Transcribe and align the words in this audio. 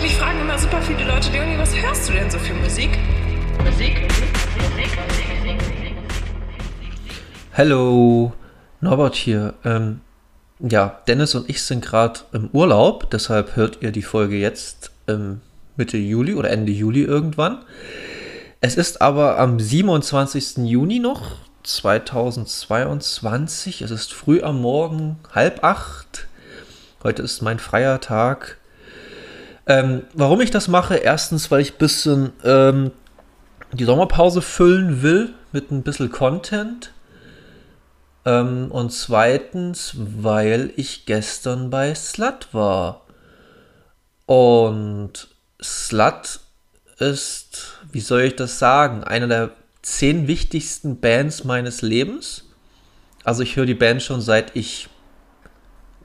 Mich 0.00 0.16
fragen 0.16 0.40
immer 0.40 0.56
super 0.56 0.80
viele 0.80 1.04
Leute, 1.04 1.32
Leonie, 1.32 1.58
was 1.58 1.74
hörst 1.74 2.08
du 2.08 2.12
denn 2.12 2.30
so 2.30 2.38
für 2.38 2.54
Musik? 2.54 2.96
Musik, 3.64 4.00
Musik, 4.00 4.28
Musik, 4.56 4.96
Musik. 5.44 5.60
Hallo, 7.52 8.32
Norbert 8.80 9.16
hier. 9.16 9.54
Ähm, 9.64 10.02
ja, 10.60 11.00
Dennis 11.08 11.34
und 11.34 11.50
ich 11.50 11.62
sind 11.62 11.84
gerade 11.84 12.20
im 12.32 12.48
Urlaub, 12.52 13.10
deshalb 13.10 13.56
hört 13.56 13.82
ihr 13.82 13.90
die 13.90 14.02
Folge 14.02 14.36
jetzt 14.36 14.92
ähm, 15.08 15.40
Mitte 15.76 15.96
Juli 15.96 16.36
oder 16.36 16.50
Ende 16.50 16.70
Juli 16.70 17.02
irgendwann. 17.02 17.64
Es 18.60 18.76
ist 18.76 19.02
aber 19.02 19.40
am 19.40 19.58
27. 19.58 20.58
Juni 20.58 21.00
noch 21.00 21.38
2022. 21.64 23.82
Es 23.82 23.90
ist 23.90 24.14
früh 24.14 24.42
am 24.42 24.60
Morgen, 24.60 25.18
halb 25.32 25.64
acht. 25.64 26.28
Heute 27.02 27.22
ist 27.22 27.42
mein 27.42 27.58
freier 27.58 28.00
Tag. 28.00 28.57
Ähm, 29.68 30.02
warum 30.14 30.40
ich 30.40 30.50
das 30.50 30.66
mache? 30.66 30.96
Erstens, 30.96 31.50
weil 31.50 31.60
ich 31.60 31.74
ein 31.74 31.78
bisschen 31.78 32.32
ähm, 32.42 32.90
die 33.72 33.84
Sommerpause 33.84 34.40
füllen 34.40 35.02
will 35.02 35.34
mit 35.52 35.70
ein 35.70 35.82
bisschen 35.82 36.10
Content. 36.10 36.92
Ähm, 38.24 38.70
und 38.70 38.90
zweitens, 38.90 39.92
weil 39.94 40.72
ich 40.76 41.04
gestern 41.04 41.68
bei 41.68 41.94
Slut 41.94 42.48
war. 42.52 43.02
Und 44.24 45.28
Slut 45.62 46.40
ist, 46.98 47.78
wie 47.92 48.00
soll 48.00 48.22
ich 48.22 48.36
das 48.36 48.58
sagen, 48.58 49.04
eine 49.04 49.28
der 49.28 49.50
zehn 49.82 50.26
wichtigsten 50.26 50.98
Bands 50.98 51.44
meines 51.44 51.82
Lebens. 51.82 52.44
Also 53.22 53.42
ich 53.42 53.56
höre 53.56 53.66
die 53.66 53.74
Band 53.74 54.02
schon 54.02 54.22
seit 54.22 54.56
ich, 54.56 54.88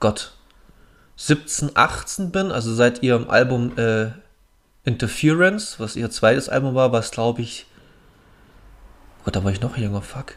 Gott, 0.00 0.32
17, 1.16 1.70
18 1.74 2.30
bin, 2.30 2.50
also 2.50 2.74
seit 2.74 3.02
ihrem 3.02 3.30
Album 3.30 3.76
äh, 3.78 4.08
Interference, 4.84 5.78
was 5.78 5.96
ihr 5.96 6.10
zweites 6.10 6.48
Album 6.48 6.74
war, 6.74 6.92
was 6.92 7.10
glaube 7.10 7.42
ich, 7.42 7.66
Gott, 9.24 9.36
da 9.36 9.44
war 9.44 9.52
ich 9.52 9.60
noch 9.60 9.76
jünger, 9.76 10.02
fuck, 10.02 10.34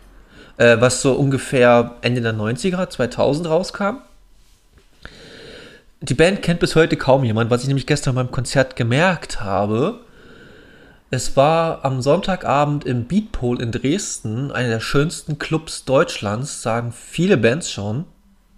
äh, 0.58 0.80
was 0.80 1.02
so 1.02 1.14
ungefähr 1.14 1.96
Ende 2.02 2.22
der 2.22 2.34
90er, 2.34 2.90
2000 2.90 3.48
rauskam. 3.48 3.98
Die 6.00 6.14
Band 6.14 6.44
kennt 6.44 6.60
bis 6.60 6.76
heute 6.76 6.96
kaum 6.96 7.23
jemand, 7.23 7.50
was 7.50 7.64
ich 7.64 7.68
nämlich 7.68 7.88
gestern 7.88 8.16
beim 8.16 8.32
Konzert 8.32 8.76
gemerkt 8.76 9.42
habe. 9.42 10.00
Es 11.10 11.36
war 11.36 11.84
am 11.84 12.02
Sonntagabend 12.02 12.86
im 12.86 13.06
Beatpole 13.06 13.62
in 13.64 13.72
Dresden, 13.72 14.52
einer 14.52 14.70
der 14.70 14.80
schönsten 14.80 15.40
Clubs 15.40 15.86
Deutschlands, 15.86 16.62
sagen 16.62 16.92
viele 16.92 17.38
Bands 17.38 17.72
schon, 17.72 18.06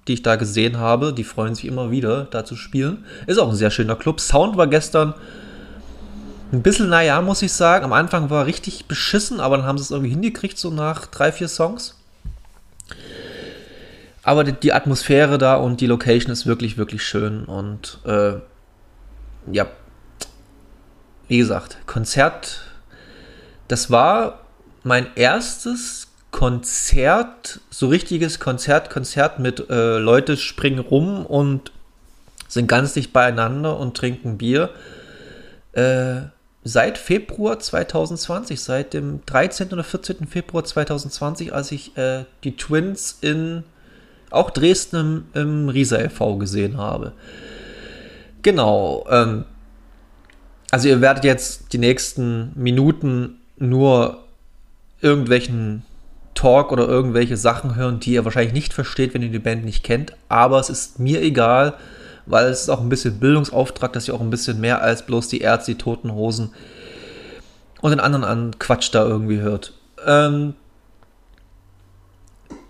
die 0.09 0.13
ich 0.13 0.23
da 0.23 0.35
gesehen 0.35 0.77
habe. 0.77 1.13
Die 1.13 1.23
freuen 1.23 1.55
sich 1.55 1.65
immer 1.65 1.91
wieder, 1.91 2.25
da 2.25 2.43
zu 2.43 2.55
spielen. 2.55 3.05
Ist 3.27 3.37
auch 3.37 3.49
ein 3.49 3.55
sehr 3.55 3.71
schöner 3.71 3.95
Club. 3.95 4.19
Sound 4.19 4.57
war 4.57 4.67
gestern 4.67 5.13
ein 6.51 6.63
bisschen, 6.63 6.89
naja, 6.89 7.21
muss 7.21 7.41
ich 7.41 7.53
sagen. 7.53 7.85
Am 7.85 7.93
Anfang 7.93 8.29
war 8.29 8.45
richtig 8.45 8.87
beschissen, 8.87 9.39
aber 9.39 9.57
dann 9.57 9.65
haben 9.65 9.77
sie 9.77 9.83
es 9.83 9.91
irgendwie 9.91 10.09
hingekriegt, 10.09 10.57
so 10.57 10.71
nach 10.71 11.05
drei, 11.05 11.31
vier 11.31 11.47
Songs. 11.47 11.95
Aber 14.23 14.43
die, 14.43 14.53
die 14.53 14.73
Atmosphäre 14.73 15.37
da 15.37 15.55
und 15.55 15.79
die 15.79 15.87
Location 15.87 16.31
ist 16.31 16.45
wirklich, 16.45 16.77
wirklich 16.77 17.03
schön. 17.03 17.45
Und 17.45 17.99
äh, 18.05 18.33
ja, 19.51 19.67
wie 21.27 21.37
gesagt, 21.37 21.77
Konzert, 21.85 22.61
das 23.67 23.91
war 23.91 24.41
mein 24.83 25.07
erstes 25.15 26.08
Konzert, 26.31 27.59
so 27.69 27.87
richtiges 27.87 28.39
Konzert, 28.39 28.89
Konzert 28.89 29.39
mit 29.39 29.69
äh, 29.69 29.97
Leute 29.97 30.37
springen 30.37 30.79
rum 30.79 31.25
und 31.25 31.71
sind 32.47 32.67
ganz 32.67 32.93
dicht 32.93 33.13
beieinander 33.13 33.77
und 33.77 33.97
trinken 33.97 34.37
Bier. 34.37 34.69
Äh, 35.73 36.21
seit 36.63 36.97
Februar 36.97 37.59
2020, 37.59 38.61
seit 38.61 38.93
dem 38.93 39.25
13. 39.25 39.71
oder 39.73 39.83
14. 39.83 40.27
Februar 40.27 40.63
2020, 40.63 41.53
als 41.53 41.71
ich 41.71 41.97
äh, 41.97 42.25
die 42.43 42.55
Twins 42.55 43.17
in 43.21 43.63
auch 44.29 44.51
Dresden 44.51 45.25
im, 45.33 45.41
im 45.41 45.69
Riesa 45.69 45.97
e.V. 45.97 46.37
gesehen 46.37 46.77
habe. 46.77 47.13
Genau. 48.41 49.05
Ähm, 49.09 49.45
also 50.71 50.87
ihr 50.87 51.01
werdet 51.01 51.23
jetzt 51.23 51.73
die 51.73 51.79
nächsten 51.79 52.51
Minuten 52.55 53.39
nur 53.57 54.23
irgendwelchen 55.01 55.83
Talk 56.39 56.71
oder 56.71 56.87
irgendwelche 56.87 57.35
Sachen 57.35 57.75
hören, 57.75 57.99
die 57.99 58.13
ihr 58.13 58.23
wahrscheinlich 58.23 58.53
nicht 58.53 58.73
versteht, 58.73 59.13
wenn 59.13 59.21
ihr 59.21 59.29
die 59.29 59.39
Band 59.39 59.65
nicht 59.65 59.83
kennt. 59.83 60.13
Aber 60.29 60.57
es 60.57 60.69
ist 60.69 60.97
mir 60.97 61.21
egal, 61.21 61.73
weil 62.27 62.45
es 62.45 62.61
ist 62.61 62.69
auch 62.69 62.79
ein 62.79 62.87
bisschen 62.87 63.19
Bildungsauftrag, 63.19 63.91
dass 63.91 64.07
ihr 64.07 64.13
auch 64.13 64.21
ein 64.21 64.29
bisschen 64.29 64.61
mehr 64.61 64.81
als 64.81 65.05
bloß 65.05 65.27
die 65.27 65.41
Ärzte, 65.41 65.73
die 65.73 65.77
Toten 65.77 66.13
Hosen 66.13 66.53
und 67.81 67.91
den 67.91 67.99
anderen 67.99 68.23
an 68.23 68.57
Quatsch 68.57 68.89
da 68.93 69.05
irgendwie 69.05 69.41
hört. 69.41 69.73
Ähm, 70.05 70.53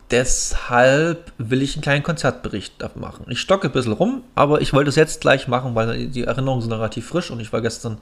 deshalb 0.10 1.32
will 1.38 1.62
ich 1.62 1.76
einen 1.76 1.84
kleinen 1.84 2.04
Konzertbericht 2.04 2.84
machen. 2.96 3.28
Ich 3.30 3.40
stocke 3.40 3.68
ein 3.68 3.74
bisschen 3.74 3.94
rum, 3.94 4.24
aber 4.34 4.62
ich 4.62 4.74
wollte 4.74 4.90
es 4.90 4.96
jetzt 4.96 5.22
gleich 5.22 5.48
machen, 5.48 5.76
weil 5.76 6.08
die 6.08 6.24
Erinnerungen 6.24 6.64
sind 6.64 6.74
relativ 6.74 7.08
frisch 7.08 7.30
und 7.30 7.40
ich 7.40 7.54
war 7.54 7.62
gestern 7.62 8.00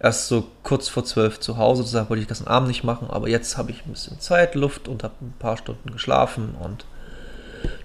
erst 0.00 0.28
so 0.28 0.46
kurz 0.62 0.88
vor 0.88 1.04
zwölf 1.04 1.38
zu 1.38 1.58
Hause, 1.58 1.82
deshalb 1.82 2.10
wollte 2.10 2.22
ich 2.22 2.28
gestern 2.28 2.48
Abend 2.48 2.68
nicht 2.68 2.84
machen, 2.84 3.08
aber 3.10 3.28
jetzt 3.28 3.56
habe 3.56 3.70
ich 3.70 3.84
ein 3.84 3.92
bisschen 3.92 4.18
Zeit, 4.18 4.54
Luft 4.54 4.88
und 4.88 5.04
habe 5.04 5.14
ein 5.20 5.34
paar 5.38 5.56
Stunden 5.58 5.92
geschlafen 5.92 6.54
und 6.58 6.86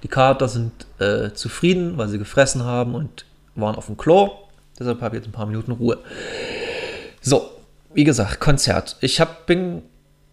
die 0.03 0.07
Kater 0.07 0.47
sind 0.47 0.71
äh, 0.99 1.33
zufrieden, 1.33 1.97
weil 1.97 2.07
sie 2.07 2.17
gefressen 2.17 2.63
haben 2.63 2.95
und 2.95 3.25
waren 3.55 3.75
auf 3.75 3.87
dem 3.87 3.97
Klo. 3.97 4.31
Deshalb 4.79 5.01
habe 5.01 5.15
ich 5.15 5.21
jetzt 5.21 5.29
ein 5.29 5.33
paar 5.33 5.45
Minuten 5.45 5.71
Ruhe. 5.71 5.97
So, 7.21 7.49
wie 7.93 8.05
gesagt, 8.05 8.39
Konzert. 8.39 8.95
Ich 9.01 9.19
hab, 9.19 9.45
bin, 9.45 9.81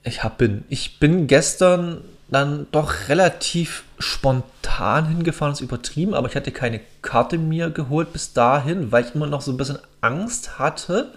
ich 0.05 0.23
hab, 0.23 0.39
bin, 0.39 0.65
ich 0.69 1.01
bin 1.01 1.27
gestern 1.27 2.03
dann 2.29 2.67
doch 2.71 3.09
relativ 3.09 3.85
spontan 3.99 5.07
hingefahren, 5.09 5.53
ist 5.53 5.61
übertrieben, 5.61 6.15
aber 6.15 6.29
ich 6.29 6.37
hatte 6.37 6.51
keine 6.51 6.81
Karte 7.03 7.37
mir 7.37 7.71
geholt 7.71 8.13
bis 8.13 8.33
dahin, 8.33 8.91
weil 8.93 9.05
ich 9.05 9.15
immer 9.15 9.27
noch 9.27 9.43
so 9.43 9.51
ein 9.51 9.57
bisschen 9.57 9.79
Angst 10.01 10.59
hatte, 10.59 11.13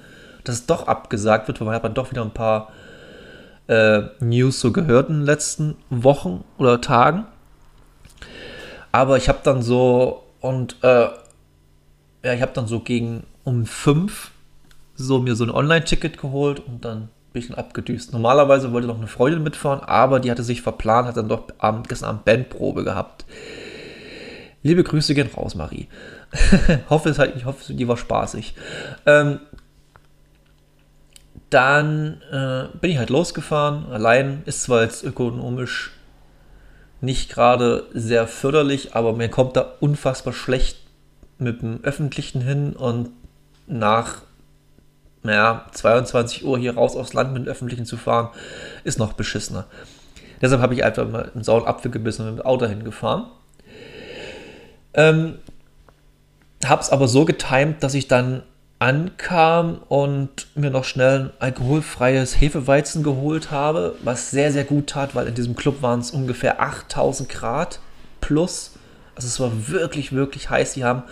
dass 0.47 0.55
es 0.55 0.65
doch 0.65 0.87
abgesagt 0.87 1.47
wird, 1.47 1.59
weil 1.59 1.65
man 1.65 1.75
hat 1.75 1.83
dann 1.83 1.93
doch 1.93 2.11
wieder 2.11 2.21
ein 2.21 2.31
paar 2.31 2.71
äh, 3.67 4.01
News 4.19 4.59
so 4.59 4.71
gehört 4.71 5.09
in 5.09 5.19
den 5.19 5.25
letzten 5.25 5.75
Wochen 5.89 6.43
oder 6.57 6.81
Tagen. 6.81 7.25
Aber 8.91 9.17
ich 9.17 9.27
habe 9.27 9.39
dann 9.43 9.61
so 9.61 10.23
und 10.39 10.77
äh, 10.83 11.09
ja, 12.23 12.33
ich 12.33 12.41
habe 12.41 12.53
dann 12.53 12.67
so 12.67 12.79
gegen 12.79 13.23
um 13.43 13.65
fünf 13.65 14.31
so 14.95 15.19
mir 15.19 15.35
so 15.35 15.43
ein 15.43 15.51
Online-Ticket 15.51 16.17
geholt 16.17 16.59
und 16.59 16.85
dann 16.85 17.09
bin 17.33 17.41
ich 17.41 17.49
dann 17.49 17.57
abgedüst. 17.57 18.13
Normalerweise 18.13 18.71
wollte 18.71 18.87
noch 18.87 18.97
eine 18.97 19.07
Freundin 19.07 19.43
mitfahren, 19.43 19.81
aber 19.81 20.21
die 20.21 20.31
hatte 20.31 20.43
sich 20.43 20.61
verplant, 20.61 21.07
hat 21.07 21.17
dann 21.17 21.27
doch 21.27 21.43
Abend, 21.57 21.89
gestern 21.89 22.09
Abend 22.09 22.25
Bandprobe 22.25 22.85
gehabt. 22.85 23.25
Liebe 24.63 24.83
Grüße 24.83 25.13
gehen 25.13 25.29
raus, 25.35 25.53
Marie. 25.53 25.89
hoffe 26.89 27.09
es 27.09 27.19
halt, 27.19 27.35
ich 27.35 27.45
hoffe, 27.45 27.73
die 27.73 27.87
war 27.87 27.97
spaßig. 27.97 28.55
Ähm, 29.05 29.39
dann 31.55 32.21
äh, 32.33 32.77
bin 32.79 32.91
ich 32.91 32.97
halt 32.97 33.09
losgefahren. 33.09 33.85
Allein 33.89 34.43
ist 34.45 34.63
zwar 34.63 34.81
jetzt 34.83 35.05
ökonomisch 35.05 35.91
nicht 36.99 37.31
gerade 37.31 37.85
sehr 37.93 38.27
förderlich, 38.27 38.93
aber 38.93 39.13
mir 39.13 39.29
kommt 39.29 39.55
da 39.55 39.61
unfassbar 39.79 40.33
schlecht 40.33 40.77
mit 41.37 41.61
dem 41.61 41.79
Öffentlichen 41.81 42.41
hin 42.41 42.73
und 42.73 43.09
nach 43.67 44.23
naja, 45.23 45.65
22 45.71 46.43
Uhr 46.45 46.59
hier 46.59 46.75
raus 46.75 46.97
aufs 46.97 47.13
Land 47.13 47.33
mit 47.33 47.45
dem 47.45 47.49
Öffentlichen 47.49 47.85
zu 47.85 47.95
fahren, 47.95 48.29
ist 48.83 48.99
noch 48.99 49.13
beschissener. 49.13 49.65
Deshalb 50.41 50.61
habe 50.61 50.73
ich 50.73 50.83
einfach 50.83 51.07
mal 51.07 51.31
einen 51.33 51.43
sauren 51.43 51.67
Apfel 51.67 51.89
gebissen 51.89 52.23
und 52.23 52.35
mit 52.35 52.43
dem 52.43 52.45
Auto 52.45 52.65
hingefahren. 52.65 53.27
Ähm, 54.93 55.39
habe 56.65 56.81
es 56.81 56.89
aber 56.89 57.07
so 57.07 57.23
getimt, 57.23 57.81
dass 57.81 57.93
ich 57.93 58.09
dann 58.09 58.43
ankam 58.79 59.79
und 59.87 60.47
mir 60.55 60.69
noch 60.69 60.83
schnell 60.83 61.19
ein 61.19 61.31
alkoholfreies 61.39 62.39
Hefeweizen 62.39 63.03
geholt 63.03 63.51
habe, 63.51 63.95
was 64.03 64.31
sehr, 64.31 64.51
sehr 64.51 64.65
gut 64.65 64.87
tat, 64.87 65.15
weil 65.15 65.27
in 65.27 65.35
diesem 65.35 65.55
Club 65.55 65.81
waren 65.81 66.01
es 66.01 66.11
ungefähr 66.11 66.61
8000 66.61 67.29
Grad 67.29 67.79
plus. 68.21 68.73
Also 69.15 69.27
es 69.27 69.39
war 69.39 69.69
wirklich, 69.69 70.11
wirklich 70.11 70.49
heiß. 70.49 70.73
Die 70.73 70.83
haben, 70.83 71.03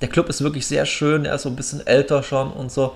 der 0.00 0.08
Club 0.08 0.28
ist 0.28 0.42
wirklich 0.42 0.66
sehr 0.66 0.86
schön, 0.86 1.24
er 1.24 1.34
ist 1.34 1.42
so 1.42 1.48
ein 1.48 1.56
bisschen 1.56 1.84
älter 1.86 2.22
schon 2.22 2.52
und 2.52 2.70
so 2.70 2.94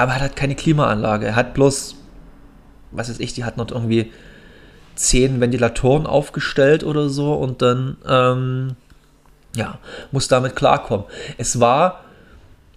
aber 0.00 0.12
er 0.12 0.20
hat 0.22 0.36
keine 0.36 0.54
Klimaanlage. 0.54 1.26
Er 1.26 1.36
hat 1.36 1.52
bloß, 1.52 1.96
was 2.90 3.10
weiß 3.10 3.20
ich, 3.20 3.34
die 3.34 3.44
hat 3.44 3.58
noch 3.58 3.70
irgendwie 3.70 4.12
zehn 4.94 5.42
Ventilatoren 5.42 6.06
aufgestellt 6.06 6.84
oder 6.84 7.10
so 7.10 7.34
und 7.34 7.60
dann, 7.60 7.98
ähm, 8.08 8.76
ja, 9.54 9.78
muss 10.10 10.26
damit 10.26 10.56
klarkommen. 10.56 11.04
Es 11.36 11.60
war 11.60 12.04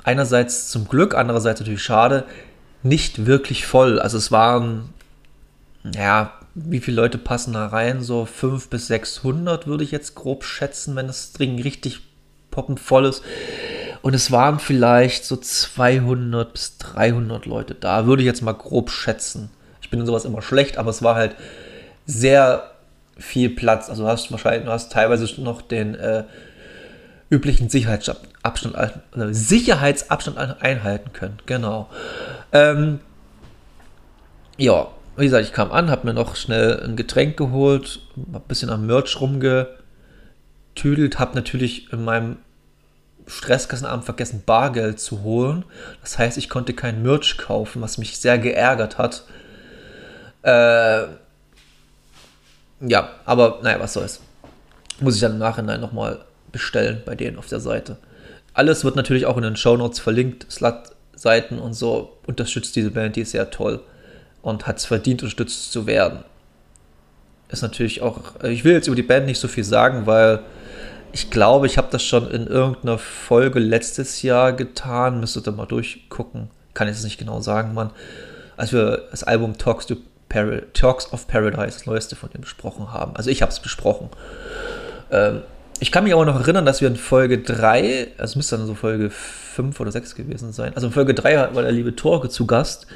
einerseits 0.04 0.70
zum 0.70 0.88
Glück, 0.88 1.16
andererseits 1.16 1.60
natürlich 1.60 1.84
schade, 1.84 2.26
nicht 2.84 3.26
wirklich 3.26 3.66
voll. 3.66 4.00
Also 4.00 4.18
es 4.18 4.32
waren, 4.32 4.90
ja, 5.96 6.34
wie 6.56 6.80
viele 6.80 7.02
Leute 7.02 7.18
passen 7.18 7.54
da 7.54 7.68
rein? 7.68 8.02
So 8.02 8.26
500 8.26 8.70
bis 8.70 8.88
600 8.88 9.68
würde 9.68 9.84
ich 9.84 9.92
jetzt 9.92 10.16
grob 10.16 10.44
schätzen, 10.44 10.96
wenn 10.96 11.08
das 11.08 11.34
Ding 11.34 11.62
richtig 11.62 12.02
poppenvoll 12.52 13.06
ist. 13.06 13.24
Und 14.02 14.14
es 14.14 14.32
waren 14.32 14.60
vielleicht 14.60 15.26
so 15.26 15.38
200 15.38 16.52
bis 16.52 16.78
300 16.78 17.46
Leute 17.46 17.74
da, 17.74 18.06
würde 18.06 18.22
ich 18.22 18.28
jetzt 18.28 18.42
mal 18.42 18.54
grob 18.54 18.92
schätzen. 18.92 19.50
Ich 19.82 19.90
bin 19.90 20.02
in 20.02 20.06
sowas 20.06 20.26
immer 20.26 20.42
schlecht, 20.42 20.78
aber 20.78 20.90
es 20.90 21.02
war 21.02 21.16
halt 21.16 21.36
sehr 22.06 22.72
viel 23.18 23.50
Platz. 23.50 23.90
Also 23.90 24.04
du 24.04 24.10
hast 24.10 24.32
wahrscheinlich, 24.32 24.66
du 24.66 24.72
hast 24.72 24.92
teilweise 24.92 25.42
noch 25.42 25.62
den 25.62 25.96
äh, 25.96 26.26
üblichen 27.34 27.70
Sicherheitsabstand, 27.70 28.76
also 28.76 28.94
Sicherheitsabstand 29.32 30.38
einhalten 30.38 31.14
können. 31.14 31.38
Genau. 31.46 31.90
Ähm, 32.52 33.00
ja, 34.58 34.88
wie 35.18 35.26
gesagt, 35.26 35.46
ich 35.46 35.54
kam 35.54 35.72
an, 35.72 35.90
habe 35.90 36.08
mir 36.08 36.14
noch 36.14 36.36
schnell 36.36 36.80
ein 36.84 36.96
Getränk 36.96 37.36
geholt, 37.38 38.02
ein 38.16 38.42
bisschen 38.48 38.70
am 38.70 38.86
Merch 38.86 39.20
rumgetüdelt, 39.20 41.18
habe 41.18 41.36
natürlich 41.36 41.92
in 41.92 42.04
meinem 42.04 42.38
Stresskassenabend 43.26 44.06
vergessen, 44.06 44.44
Bargeld 44.46 45.00
zu 45.00 45.24
holen. 45.24 45.66
Das 46.02 46.20
heißt, 46.20 46.38
ich 46.38 46.50
konnte 46.50 46.74
kein 46.74 47.02
Merch 47.02 47.38
kaufen, 47.38 47.82
was 47.82 47.98
mich 47.98 48.20
sehr 48.20 48.38
geärgert 48.38 48.98
hat. 48.98 49.24
Äh, 50.44 51.06
ja, 52.82 53.10
aber 53.26 53.60
naja, 53.64 53.80
was 53.80 53.94
soll's. 53.94 54.20
Muss 55.00 55.16
ich 55.16 55.22
dann 55.22 55.34
im 55.34 55.38
Nachhinein 55.40 55.82
nochmal 55.82 56.26
bestellen 56.54 57.02
bei 57.06 57.16
denen 57.16 57.38
auf 57.38 57.48
der 57.48 57.60
Seite. 57.60 57.98
Alles 58.54 58.86
wird 58.86 58.96
natürlich 58.96 59.26
auch 59.26 59.36
in 59.36 59.44
den 59.44 59.58
Show 59.58 59.76
Notes 59.76 60.00
verlinkt, 60.00 60.50
Slut-Seiten 60.50 61.60
und 61.60 61.74
so. 61.74 62.18
Unterstützt 62.26 62.76
diese 62.78 62.92
Band, 62.92 63.18
die 63.18 63.22
ist 63.22 63.32
sehr 63.32 63.52
toll 63.52 63.82
und 64.42 64.68
hat 64.68 64.78
es 64.78 64.86
verdient, 64.86 65.22
unterstützt 65.24 65.74
zu 65.74 65.86
werden. 65.86 66.24
Ist 67.50 67.64
natürlich 67.64 68.02
auch, 68.02 68.42
ich 68.44 68.64
will 68.64 68.74
jetzt 68.74 68.88
über 68.88 68.96
die 68.96 69.04
Band 69.04 69.26
nicht 69.26 69.40
so 69.40 69.48
viel 69.48 69.64
sagen, 69.64 70.06
weil 70.06 70.40
ich 71.12 71.30
glaube, 71.30 71.68
ich 71.68 71.78
habe 71.78 71.90
das 71.92 72.04
schon 72.04 72.30
in 72.32 72.48
irgendeiner 72.48 72.98
Folge 72.98 73.60
letztes 73.60 74.24
Jahr 74.24 74.54
getan. 74.54 75.20
Müsstet 75.20 75.48
ihr 75.48 75.52
mal 75.52 75.68
durchgucken. 75.68 76.50
Kann 76.74 76.88
ich 76.88 76.96
es 76.96 77.04
nicht 77.04 77.20
genau 77.20 77.40
sagen, 77.40 77.76
Mann. 77.76 77.92
Als 78.58 78.74
wir 78.74 79.08
das 79.12 79.24
Album 79.24 79.58
Talks, 79.58 79.86
to 79.86 79.98
Par 80.28 80.48
Talks 80.74 81.14
of 81.14 81.28
Paradise, 81.28 81.78
das 81.78 81.86
neueste 81.86 82.16
von 82.16 82.32
dem 82.32 82.42
besprochen 82.42 82.92
haben. 82.92 83.16
Also 83.16 83.30
ich 83.30 83.44
habe 83.44 83.52
es 83.52 83.60
besprochen. 83.60 84.10
Ähm, 85.12 85.44
ich 85.80 85.92
kann 85.92 86.04
mich 86.04 86.14
aber 86.14 86.26
noch 86.26 86.40
erinnern, 86.40 86.66
dass 86.66 86.82
wir 86.82 86.88
in 86.88 86.96
Folge 86.96 87.40
3, 87.40 88.10
also 88.18 88.38
müsste 88.38 88.58
dann 88.58 88.68
so 88.68 88.76
Folge 88.76 89.10
5 89.10 89.80
oder 89.80 89.92
6 89.92 90.16
gewesen 90.16 90.54
sein. 90.54 90.74
Also 90.76 90.88
in 90.88 90.94
Folge 90.94 91.14
3 91.14 91.54
war 91.54 91.62
der 91.62 91.72
liebe 91.72 91.96
Torge 91.96 92.30
zu 92.30 92.48
Gast 92.48 92.88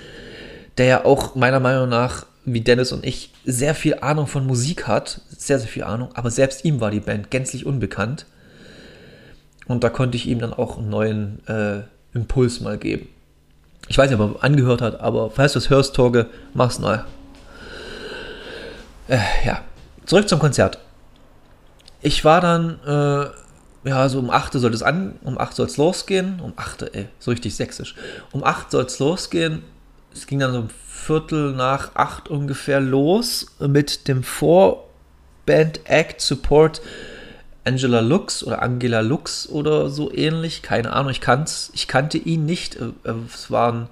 der 0.77 0.85
ja 0.85 1.05
auch 1.05 1.35
meiner 1.35 1.59
Meinung 1.59 1.89
nach, 1.89 2.25
wie 2.45 2.61
Dennis 2.61 2.91
und 2.91 3.05
ich, 3.05 3.33
sehr 3.45 3.75
viel 3.75 3.95
Ahnung 4.01 4.27
von 4.27 4.45
Musik 4.45 4.87
hat. 4.87 5.21
Sehr, 5.29 5.59
sehr 5.59 5.67
viel 5.67 5.83
Ahnung. 5.83 6.09
Aber 6.13 6.31
selbst 6.31 6.63
ihm 6.65 6.79
war 6.79 6.91
die 6.91 6.99
Band 6.99 7.31
gänzlich 7.31 7.65
unbekannt. 7.65 8.25
Und 9.67 9.83
da 9.83 9.89
konnte 9.89 10.15
ich 10.15 10.27
ihm 10.27 10.39
dann 10.39 10.53
auch 10.53 10.77
einen 10.77 10.89
neuen 10.89 11.47
äh, 11.47 11.81
Impuls 12.13 12.61
mal 12.61 12.77
geben. 12.77 13.09
Ich 13.89 13.97
weiß 13.97 14.09
nicht, 14.09 14.19
ob 14.19 14.37
er 14.37 14.43
angehört 14.43 14.81
hat, 14.81 14.99
aber 15.01 15.29
falls 15.29 15.53
du 15.53 15.59
es 15.59 15.69
hörst, 15.69 15.95
Torge, 15.95 16.27
mach's 16.53 16.79
neu. 16.79 16.99
Äh, 19.07 19.19
ja, 19.45 19.61
zurück 20.05 20.27
zum 20.29 20.39
Konzert. 20.39 20.79
Ich 22.01 22.23
war 22.25 22.41
dann, 22.41 22.79
äh, 22.85 23.89
ja, 23.89 24.09
so 24.09 24.19
um 24.19 24.29
8 24.29 24.53
soll 24.53 24.73
es 24.73 24.83
an, 24.83 25.15
um 25.23 25.37
8 25.37 25.55
soll 25.55 25.67
es 25.67 25.77
losgehen. 25.77 26.39
Um 26.39 26.53
8, 26.55 26.83
ey, 26.93 27.07
so 27.19 27.31
richtig 27.31 27.55
sächsisch. 27.55 27.95
Um 28.31 28.43
8 28.43 28.71
soll 28.71 28.85
es 28.85 28.99
losgehen 28.99 29.63
es 30.17 30.27
ging 30.27 30.39
dann 30.39 30.51
so 30.51 30.59
um 30.59 30.69
Viertel 30.69 31.53
nach 31.53 31.95
acht 31.95 32.29
ungefähr 32.29 32.79
los 32.81 33.55
mit 33.59 34.07
dem 34.07 34.23
Vorband-Act 34.23 36.19
Support 36.19 36.81
Angela 37.63 37.99
Lux 38.01 38.43
oder 38.43 38.61
Angela 38.61 39.01
Lux 39.01 39.47
oder 39.47 39.89
so 39.89 40.11
ähnlich. 40.11 40.63
Keine 40.63 40.93
Ahnung, 40.93 41.11
ich, 41.11 41.21
kann's, 41.21 41.71
ich 41.73 41.87
kannte 41.87 42.17
ihn 42.17 42.45
nicht. 42.45 42.75
Äh, 42.77 42.87
äh, 43.03 43.13
es 43.33 43.51
war 43.51 43.73
ein 43.73 43.89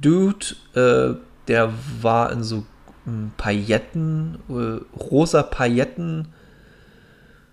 Dude, 0.00 0.46
äh, 0.74 1.16
der 1.48 1.72
war 2.00 2.32
in 2.32 2.42
so 2.42 2.64
Pailletten, 3.36 4.38
rosa 4.48 5.42
Pailletten 5.44 6.28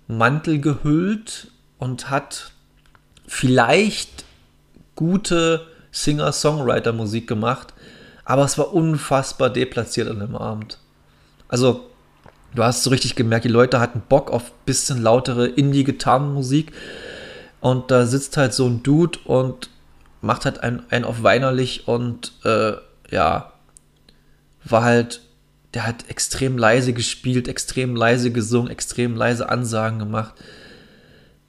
Mantel 0.08 0.60
gehüllt 0.60 1.48
und 1.78 2.10
hat 2.10 2.52
vielleicht 3.28 4.26
gute 4.96 5.68
Singer-Songwriter-Musik 5.92 7.28
gemacht, 7.28 7.74
aber 8.26 8.44
es 8.44 8.58
war 8.58 8.74
unfassbar 8.74 9.50
deplatziert 9.50 10.10
an 10.10 10.20
dem 10.20 10.36
Abend. 10.36 10.78
Also, 11.48 11.90
du 12.56 12.64
hast 12.64 12.84
so 12.84 12.90
richtig 12.90 13.16
gemerkt, 13.16 13.46
die 13.46 13.50
Leute 13.50 13.80
hatten 13.80 14.02
Bock 14.08 14.32
auf 14.32 14.52
bisschen 14.66 15.02
lautere 15.02 15.48
Indie-Gitarrenmusik 15.48 16.72
und 17.62 17.92
da 17.92 18.06
sitzt 18.06 18.38
halt 18.38 18.54
so 18.54 18.68
ein 18.68 18.84
Dude 18.84 19.20
und 19.26 19.70
macht 20.22 20.46
halt 20.46 20.60
einen, 20.62 20.84
einen 20.90 21.06
auf 21.06 21.24
weinerlich 21.24 21.88
und 21.88 22.34
äh, 22.44 22.74
ja, 23.12 23.54
war 24.64 24.84
halt, 24.84 25.22
der 25.74 25.88
hat 25.88 26.10
extrem 26.10 26.58
leise 26.58 26.94
gespielt, 26.94 27.48
extrem 27.48 27.96
leise 27.96 28.32
gesungen, 28.32 28.72
extrem 28.72 29.16
leise 29.16 29.50
Ansagen 29.50 30.00
gemacht 30.00 30.36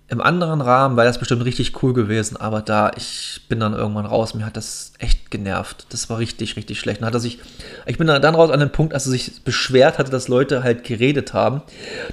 im 0.09 0.21
anderen 0.21 0.61
Rahmen 0.61 0.97
wäre 0.97 1.07
das 1.07 1.19
bestimmt 1.19 1.45
richtig 1.45 1.83
cool 1.83 1.95
gewesen, 1.95 2.37
aber 2.37 2.61
da, 2.61 2.91
ich 2.95 3.41
bin 3.49 3.59
dann 3.59 3.73
irgendwann 3.73 4.05
raus, 4.05 4.35
mir 4.35 4.45
hat 4.45 4.57
das 4.57 4.93
echt 4.99 5.31
genervt. 5.31 5.87
Das 5.91 6.11
war 6.11 6.19
richtig, 6.19 6.57
richtig 6.57 6.79
schlecht. 6.79 7.01
Und 7.01 7.07
hat 7.07 7.15
er 7.15 7.21
sich, 7.21 7.39
ich 7.87 7.97
bin 7.97 8.07
dann 8.07 8.35
raus 8.35 8.51
an 8.51 8.61
den 8.61 8.71
Punkt, 8.71 8.93
als 8.93 9.07
er 9.07 9.13
sich 9.13 9.43
beschwert 9.45 9.99
hatte, 9.99 10.11
dass 10.11 10.29
Leute 10.29 10.63
halt 10.63 10.85
geredet 10.85 11.33
haben. 11.33 11.63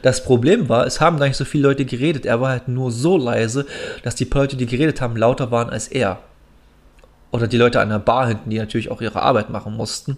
Das 0.03 0.23
Problem 0.23 0.69
war, 0.69 0.87
es 0.87 1.01
haben 1.01 1.19
gar 1.19 1.27
nicht 1.27 1.35
so 1.35 1.43
viele 1.43 1.67
Leute 1.67 1.83
geredet. 1.83 2.25
Er 2.25 2.39
war 2.39 2.49
halt 2.49 2.69
nur 2.69 2.91
so 2.91 3.17
leise, 3.17 3.65
dass 4.03 4.15
die 4.15 4.27
Leute, 4.31 4.55
die 4.55 4.67
geredet 4.67 5.01
haben, 5.01 5.17
lauter 5.17 5.51
waren 5.51 5.69
als 5.69 5.89
er. 5.89 6.19
Oder 7.31 7.47
die 7.47 7.57
Leute 7.57 7.81
an 7.81 7.89
der 7.89 7.99
Bar 7.99 8.27
hinten, 8.27 8.49
die 8.49 8.57
natürlich 8.57 8.89
auch 8.89 9.01
ihre 9.01 9.21
Arbeit 9.21 9.49
machen 9.49 9.75
mussten, 9.75 10.17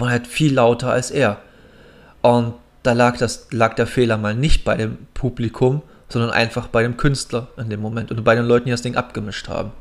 waren 0.00 0.10
halt 0.10 0.26
viel 0.26 0.54
lauter 0.54 0.90
als 0.90 1.10
er. 1.10 1.38
Und 2.22 2.54
da 2.82 2.92
lag, 2.92 3.18
das, 3.18 3.48
lag 3.50 3.74
der 3.74 3.86
Fehler 3.86 4.16
mal 4.16 4.34
nicht 4.34 4.64
bei 4.64 4.76
dem 4.76 4.98
Publikum, 5.14 5.82
sondern 6.08 6.30
einfach 6.30 6.68
bei 6.68 6.82
dem 6.82 6.96
Künstler 6.96 7.48
in 7.56 7.70
dem 7.70 7.80
Moment 7.80 8.10
und 8.10 8.24
bei 8.24 8.34
den 8.34 8.46
Leuten, 8.46 8.66
die 8.66 8.70
das 8.72 8.82
Ding 8.82 8.96
abgemischt 8.96 9.48
haben. 9.48 9.72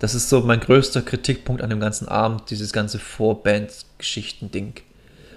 Das 0.00 0.14
ist 0.14 0.28
so 0.28 0.40
mein 0.40 0.58
größter 0.58 1.02
Kritikpunkt 1.02 1.62
an 1.62 1.70
dem 1.70 1.78
ganzen 1.78 2.08
Abend, 2.08 2.50
dieses 2.50 2.72
ganze 2.72 2.98
Vorband-Geschichten-Ding. 2.98 4.74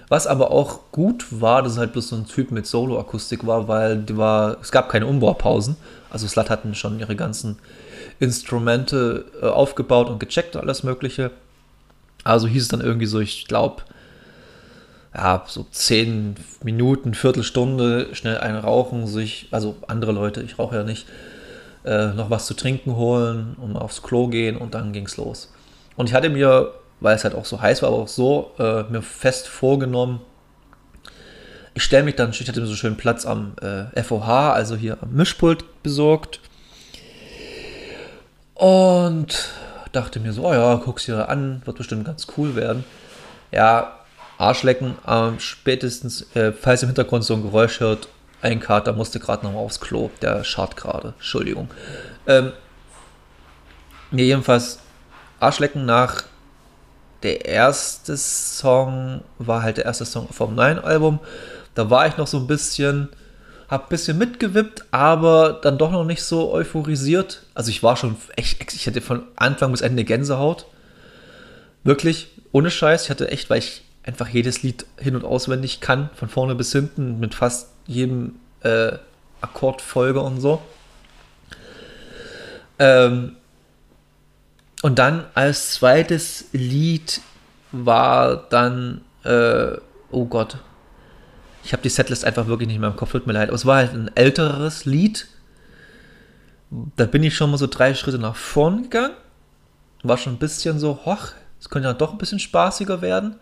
Was 0.08 0.26
aber 0.26 0.50
auch 0.50 0.90
gut 0.92 1.26
war, 1.30 1.62
dass 1.62 1.72
es 1.72 1.78
halt 1.78 1.92
bloß 1.92 2.08
so 2.08 2.16
ein 2.16 2.26
Typ 2.26 2.50
mit 2.50 2.66
Solo-Akustik 2.66 3.46
war, 3.46 3.68
weil 3.68 3.98
die 3.98 4.16
war, 4.16 4.56
es 4.60 4.72
gab 4.72 4.88
keine 4.88 5.06
Umbaupausen. 5.06 5.76
Also 6.10 6.26
Slut 6.26 6.50
hatten 6.50 6.74
schon 6.74 6.98
ihre 6.98 7.16
ganzen 7.16 7.58
Instrumente 8.18 9.26
äh, 9.40 9.46
aufgebaut 9.46 10.08
und 10.08 10.18
gecheckt, 10.18 10.56
alles 10.56 10.82
Mögliche. 10.82 11.30
Also 12.26 12.48
hieß 12.48 12.62
es 12.62 12.68
dann 12.68 12.80
irgendwie 12.80 13.06
so, 13.06 13.20
ich 13.20 13.46
glaube, 13.46 13.82
ja, 15.14 15.44
so 15.46 15.64
zehn 15.70 16.36
Minuten, 16.62 17.14
Viertelstunde 17.14 18.14
schnell 18.14 18.38
einen 18.38 18.58
rauchen, 18.58 19.06
sich, 19.06 19.48
also 19.50 19.76
andere 19.86 20.12
Leute, 20.12 20.42
ich 20.42 20.58
rauche 20.58 20.76
ja 20.76 20.82
nicht, 20.82 21.06
äh, 21.84 22.08
noch 22.08 22.28
was 22.28 22.46
zu 22.46 22.54
trinken 22.54 22.96
holen 22.96 23.56
und 23.60 23.76
aufs 23.76 24.02
Klo 24.02 24.28
gehen 24.28 24.56
und 24.56 24.74
dann 24.74 24.92
ging 24.92 25.06
es 25.06 25.16
los. 25.16 25.52
Und 25.96 26.08
ich 26.08 26.14
hatte 26.14 26.28
mir, 26.28 26.72
weil 27.00 27.16
es 27.16 27.24
halt 27.24 27.34
auch 27.34 27.44
so 27.46 27.60
heiß 27.60 27.82
war, 27.82 27.90
aber 27.90 27.98
auch 27.98 28.08
so, 28.08 28.52
äh, 28.58 28.82
mir 28.84 29.02
fest 29.02 29.48
vorgenommen, 29.48 30.20
ich 31.74 31.82
stelle 31.82 32.04
mich 32.04 32.16
dann, 32.16 32.30
ich 32.30 32.48
hatte 32.48 32.60
mir 32.60 32.66
so 32.66 32.74
schön 32.74 32.96
Platz 32.96 33.26
am 33.26 33.52
äh, 33.60 34.02
FOH, 34.02 34.52
also 34.52 34.76
hier 34.76 34.98
am 35.02 35.12
Mischpult 35.12 35.82
besorgt. 35.82 36.40
Und 38.54 39.50
dachte 39.96 40.20
mir 40.20 40.32
so, 40.32 40.46
oh 40.46 40.52
ja, 40.52 40.74
guck's 40.76 41.04
hier 41.04 41.28
an, 41.28 41.62
wird 41.64 41.78
bestimmt 41.78 42.04
ganz 42.04 42.26
cool 42.36 42.54
werden. 42.54 42.84
Ja, 43.50 44.00
Arschlecken, 44.38 44.96
ähm, 45.06 45.40
spätestens, 45.40 46.34
äh, 46.36 46.52
falls 46.52 46.82
im 46.82 46.88
Hintergrund 46.88 47.24
so 47.24 47.34
ein 47.34 47.42
Geräusch 47.42 47.80
hört, 47.80 48.08
ein 48.42 48.60
Kater 48.60 48.92
musste 48.92 49.18
gerade 49.18 49.44
nochmal 49.44 49.64
aufs 49.64 49.80
Klo, 49.80 50.10
der 50.20 50.44
schart 50.44 50.76
gerade, 50.76 51.14
Entschuldigung. 51.16 51.70
Ähm, 52.26 52.52
mir 54.10 54.26
jedenfalls 54.26 54.78
Arschlecken 55.40 55.86
nach 55.86 56.24
der 57.22 57.46
erste 57.46 58.16
Song 58.16 59.22
war 59.38 59.62
halt 59.62 59.78
der 59.78 59.86
erste 59.86 60.04
Song 60.04 60.28
vom 60.30 60.54
neuen 60.54 60.78
Album. 60.78 61.18
Da 61.74 61.88
war 61.90 62.06
ich 62.06 62.16
noch 62.18 62.26
so 62.26 62.38
ein 62.38 62.46
bisschen, 62.46 63.08
hab 63.68 63.86
ein 63.86 63.88
bisschen 63.88 64.18
mitgewippt, 64.18 64.84
aber 64.92 65.58
dann 65.62 65.78
doch 65.78 65.90
noch 65.90 66.04
nicht 66.04 66.22
so 66.22 66.52
euphorisiert. 66.52 67.42
Also 67.54 67.70
ich 67.70 67.82
war 67.82 67.96
schon 67.96 68.16
echt, 68.36 68.74
ich 68.74 68.86
hatte 68.86 69.00
von 69.00 69.24
Anfang 69.34 69.72
bis 69.72 69.80
Ende 69.80 70.04
Gänsehaut. 70.04 70.66
Wirklich, 71.82 72.28
ohne 72.52 72.70
Scheiß. 72.70 73.04
Ich 73.04 73.10
hatte 73.10 73.30
echt, 73.30 73.50
weil 73.50 73.58
ich 73.58 73.82
einfach 74.04 74.28
jedes 74.28 74.62
Lied 74.62 74.86
hin- 74.98 75.16
und 75.16 75.24
auswendig 75.24 75.80
kann, 75.80 76.10
von 76.14 76.28
vorne 76.28 76.54
bis 76.54 76.72
hinten, 76.72 77.18
mit 77.18 77.34
fast 77.34 77.70
jedem 77.86 78.36
äh, 78.60 78.92
Akkordfolge 79.40 80.20
und 80.20 80.40
so. 80.40 80.62
Ähm, 82.78 83.36
und 84.82 84.98
dann 84.98 85.24
als 85.34 85.72
zweites 85.72 86.46
Lied 86.52 87.20
war 87.72 88.36
dann, 88.36 89.00
äh, 89.24 89.72
oh 90.10 90.26
Gott, 90.26 90.58
ich 91.66 91.72
habe 91.72 91.82
die 91.82 91.88
Setlist 91.88 92.24
einfach 92.24 92.46
wirklich 92.46 92.68
nicht 92.68 92.78
mehr 92.78 92.90
im 92.90 92.94
Kopf, 92.94 93.10
tut 93.10 93.26
mir 93.26 93.32
leid, 93.32 93.48
aber 93.48 93.56
es 93.56 93.66
war 93.66 93.78
halt 93.78 93.92
ein 93.92 94.08
älteres 94.14 94.84
Lied. 94.84 95.26
da 96.70 97.06
bin 97.06 97.24
ich 97.24 97.34
schon 97.34 97.50
mal 97.50 97.56
so 97.56 97.66
drei 97.66 97.92
Schritte 97.94 98.20
nach 98.20 98.36
vorn 98.36 98.84
gegangen. 98.84 99.14
War 100.04 100.16
schon 100.16 100.34
ein 100.34 100.38
bisschen 100.38 100.78
so, 100.78 101.00
hoch, 101.04 101.32
es 101.58 101.68
könnte 101.68 101.88
ja 101.88 101.94
doch 101.94 102.12
ein 102.12 102.18
bisschen 102.18 102.38
spaßiger 102.38 103.02
werden. 103.02 103.34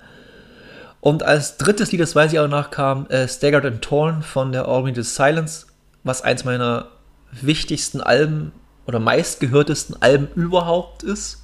Und 1.03 1.23
als 1.23 1.59
drittes 1.59 1.93
Lied, 1.93 2.01
das 2.01 2.17
weiß 2.17 2.33
ich 2.33 2.39
auch 2.39 2.49
noch, 2.49 2.71
kam 2.71 3.07
äh, 3.09 3.29
Staggered 3.29 3.67
and 3.67 3.83
Torn 3.83 4.23
von 4.23 4.53
der 4.53 4.69
All 4.69 4.95
Silence, 5.05 5.67
was 6.03 6.23
eins 6.23 6.47
meiner 6.47 6.89
wichtigsten 7.31 8.01
Alben 8.01 8.53
oder 8.87 9.01
meistgehörtesten 9.01 10.01
Alben 10.01 10.29
überhaupt 10.35 11.03
ist. 11.03 11.43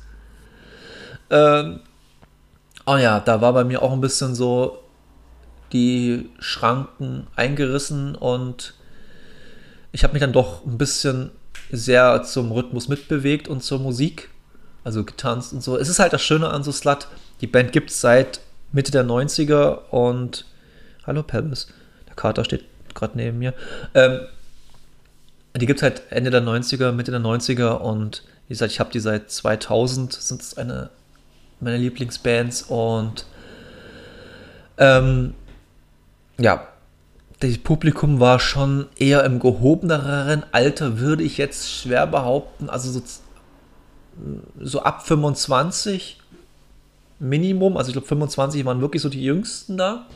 Ähm, 1.28 1.80
oh 2.86 2.96
ja, 2.96 3.20
da 3.20 3.42
war 3.42 3.52
bei 3.52 3.64
mir 3.64 3.82
auch 3.82 3.92
ein 3.92 4.00
bisschen 4.00 4.34
so 4.34 4.82
die 5.72 6.28
Schranken 6.38 7.26
eingerissen 7.36 8.14
und 8.14 8.74
ich 9.92 10.04
habe 10.04 10.12
mich 10.12 10.20
dann 10.20 10.32
doch 10.32 10.64
ein 10.64 10.78
bisschen 10.78 11.30
sehr 11.70 12.22
zum 12.22 12.52
Rhythmus 12.52 12.88
mitbewegt 12.88 13.48
und 13.48 13.62
zur 13.62 13.78
Musik, 13.78 14.30
also 14.84 15.04
getanzt 15.04 15.52
und 15.52 15.62
so. 15.62 15.76
Es 15.76 15.88
ist 15.88 15.98
halt 15.98 16.12
das 16.12 16.22
Schöne 16.22 16.48
an 16.48 16.62
so 16.62 16.72
Slut, 16.72 17.08
die 17.40 17.46
Band 17.46 17.72
gibt 17.72 17.90
es 17.90 18.00
seit 18.00 18.40
Mitte 18.72 18.90
der 18.90 19.04
90er 19.04 19.88
und 19.90 20.46
hallo 21.06 21.22
Pebbles, 21.22 21.68
der 22.08 22.14
Kater 22.14 22.44
steht 22.44 22.64
gerade 22.94 23.16
neben 23.16 23.38
mir. 23.38 23.54
Ähm, 23.94 24.20
die 25.56 25.66
gibt 25.66 25.80
es 25.80 25.82
halt 25.82 26.02
Ende 26.10 26.30
der 26.30 26.42
90er, 26.42 26.92
Mitte 26.92 27.10
der 27.10 27.20
90er 27.20 27.78
und 27.78 28.22
wie 28.46 28.54
gesagt, 28.54 28.72
ich 28.72 28.80
habe 28.80 28.90
die 28.90 29.00
seit 29.00 29.30
2000, 29.30 30.12
sind 30.12 30.42
es 30.42 30.56
eine 30.56 30.90
meiner 31.60 31.78
Lieblingsbands 31.78 32.62
und 32.62 33.26
ähm, 34.78 35.34
ja, 36.40 36.66
das 37.40 37.56
Publikum 37.58 38.20
war 38.20 38.38
schon 38.38 38.86
eher 38.96 39.24
im 39.24 39.40
gehobeneren 39.40 40.42
Alter, 40.52 40.98
würde 40.98 41.22
ich 41.22 41.38
jetzt 41.38 41.70
schwer 41.70 42.06
behaupten. 42.06 42.68
Also 42.68 42.92
so, 42.92 43.02
so 44.60 44.82
ab 44.82 45.06
25 45.06 46.18
Minimum. 47.18 47.76
Also 47.76 47.88
ich 47.88 47.94
glaube 47.94 48.08
25 48.08 48.64
waren 48.64 48.80
wirklich 48.80 49.02
so 49.02 49.08
die 49.08 49.22
Jüngsten 49.22 49.78
da. 49.78 50.06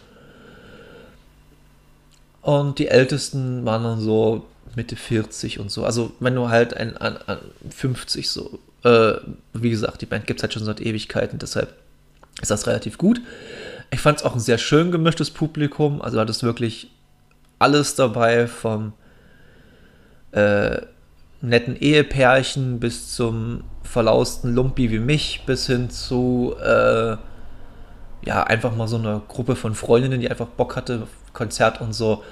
Und 2.42 2.78
die 2.78 2.88
Ältesten 2.88 3.64
waren 3.64 3.84
dann 3.84 4.00
so 4.00 4.44
Mitte 4.76 4.96
40 4.96 5.60
und 5.60 5.70
so. 5.70 5.84
Also 5.86 6.12
wenn 6.20 6.34
du 6.34 6.50
halt 6.50 6.76
ein, 6.76 6.96
ein, 6.98 7.16
ein 7.26 7.38
50 7.70 8.28
so, 8.28 8.58
äh, 8.82 9.14
wie 9.54 9.70
gesagt, 9.70 10.02
die 10.02 10.06
Band 10.06 10.26
gibt 10.26 10.40
es 10.40 10.42
halt 10.42 10.52
schon 10.52 10.64
seit 10.64 10.82
Ewigkeiten, 10.82 11.38
deshalb 11.38 11.72
ist 12.42 12.50
das 12.50 12.66
relativ 12.66 12.98
gut. 12.98 13.22
Ich 13.90 14.00
fand 14.00 14.18
es 14.18 14.24
auch 14.24 14.34
ein 14.34 14.40
sehr 14.40 14.58
schön 14.58 14.90
gemischtes 14.90 15.30
Publikum. 15.30 16.02
Also 16.02 16.20
hat 16.20 16.30
es 16.30 16.42
wirklich 16.42 16.90
alles 17.58 17.94
dabei, 17.94 18.46
vom 18.46 18.92
äh, 20.32 20.80
netten 21.40 21.76
Ehepärchen 21.76 22.80
bis 22.80 23.14
zum 23.14 23.64
verlausten 23.82 24.54
Lumpi 24.54 24.90
wie 24.90 24.98
mich, 24.98 25.42
bis 25.46 25.66
hin 25.66 25.90
zu 25.90 26.54
äh, 26.60 27.16
ja, 28.26 28.42
einfach 28.42 28.74
mal 28.74 28.88
so 28.88 28.96
eine 28.96 29.20
Gruppe 29.28 29.54
von 29.54 29.74
Freundinnen, 29.74 30.20
die 30.20 30.30
einfach 30.30 30.46
Bock 30.46 30.76
hatte, 30.76 31.06
Konzert 31.32 31.80
und 31.80 31.92
so. 31.92 32.24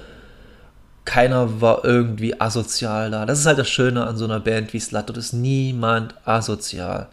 Keiner 1.04 1.61
war 1.61 1.85
irgendwie 1.85 2.40
asozial 2.40 3.11
da. 3.11 3.26
Das 3.26 3.40
ist 3.40 3.47
halt 3.47 3.59
das 3.59 3.68
Schöne 3.68 4.06
an 4.06 4.16
so 4.16 4.25
einer 4.25 4.40
Band 4.40 4.73
wie 4.73 4.80
Slut. 4.80 5.09
Dort 5.09 5.18
ist 5.18 5.32
niemand 5.32 6.14
asozial. 6.25 7.09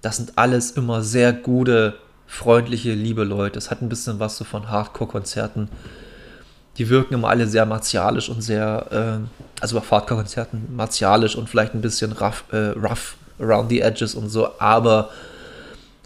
Das 0.00 0.16
sind 0.16 0.32
alles 0.36 0.72
immer 0.72 1.02
sehr 1.02 1.32
gute, 1.32 1.94
freundliche, 2.26 2.94
liebe 2.94 3.24
Leute. 3.24 3.58
Es 3.58 3.70
hat 3.70 3.82
ein 3.82 3.88
bisschen 3.88 4.18
was 4.18 4.36
so 4.36 4.44
von 4.44 4.70
Hardcore-Konzerten 4.70 5.68
die 6.78 6.88
wirken 6.88 7.14
immer 7.14 7.28
alle 7.28 7.46
sehr 7.46 7.66
martialisch 7.66 8.28
und 8.28 8.42
sehr, 8.42 8.86
äh, 8.90 9.60
also 9.60 9.78
bei 9.78 9.86
Hardcore-Konzerten 9.86 10.74
martialisch 10.74 11.36
und 11.36 11.48
vielleicht 11.48 11.74
ein 11.74 11.80
bisschen 11.80 12.12
rough, 12.12 12.44
äh, 12.52 12.70
rough 12.70 13.16
around 13.38 13.70
the 13.70 13.80
edges 13.80 14.14
und 14.14 14.28
so, 14.28 14.58
aber 14.58 15.10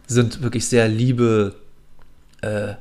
sind 0.07 0.43
wirklich 0.43 0.69
sehr 0.69 0.89
liebe, 0.89 1.55
äh, 2.41 2.75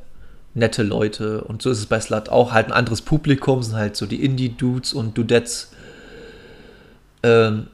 nette 0.54 0.84
Leute. 0.84 1.42
Und 1.44 1.62
so 1.62 1.70
ist 1.70 1.80
es 1.80 1.86
bei 1.86 2.00
Slut 2.00 2.30
auch. 2.30 2.54
Halt 2.54 2.68
ein 2.68 2.72
anderes 2.72 3.02
Publikum, 3.02 3.62
sind 3.64 3.76
halt 3.76 3.96
so 3.96 4.06
die 4.06 4.24
Indie-Dudes 4.24 4.94
und 4.94 5.18
Dudettes. 5.18 5.72
Ähm, 7.24 7.68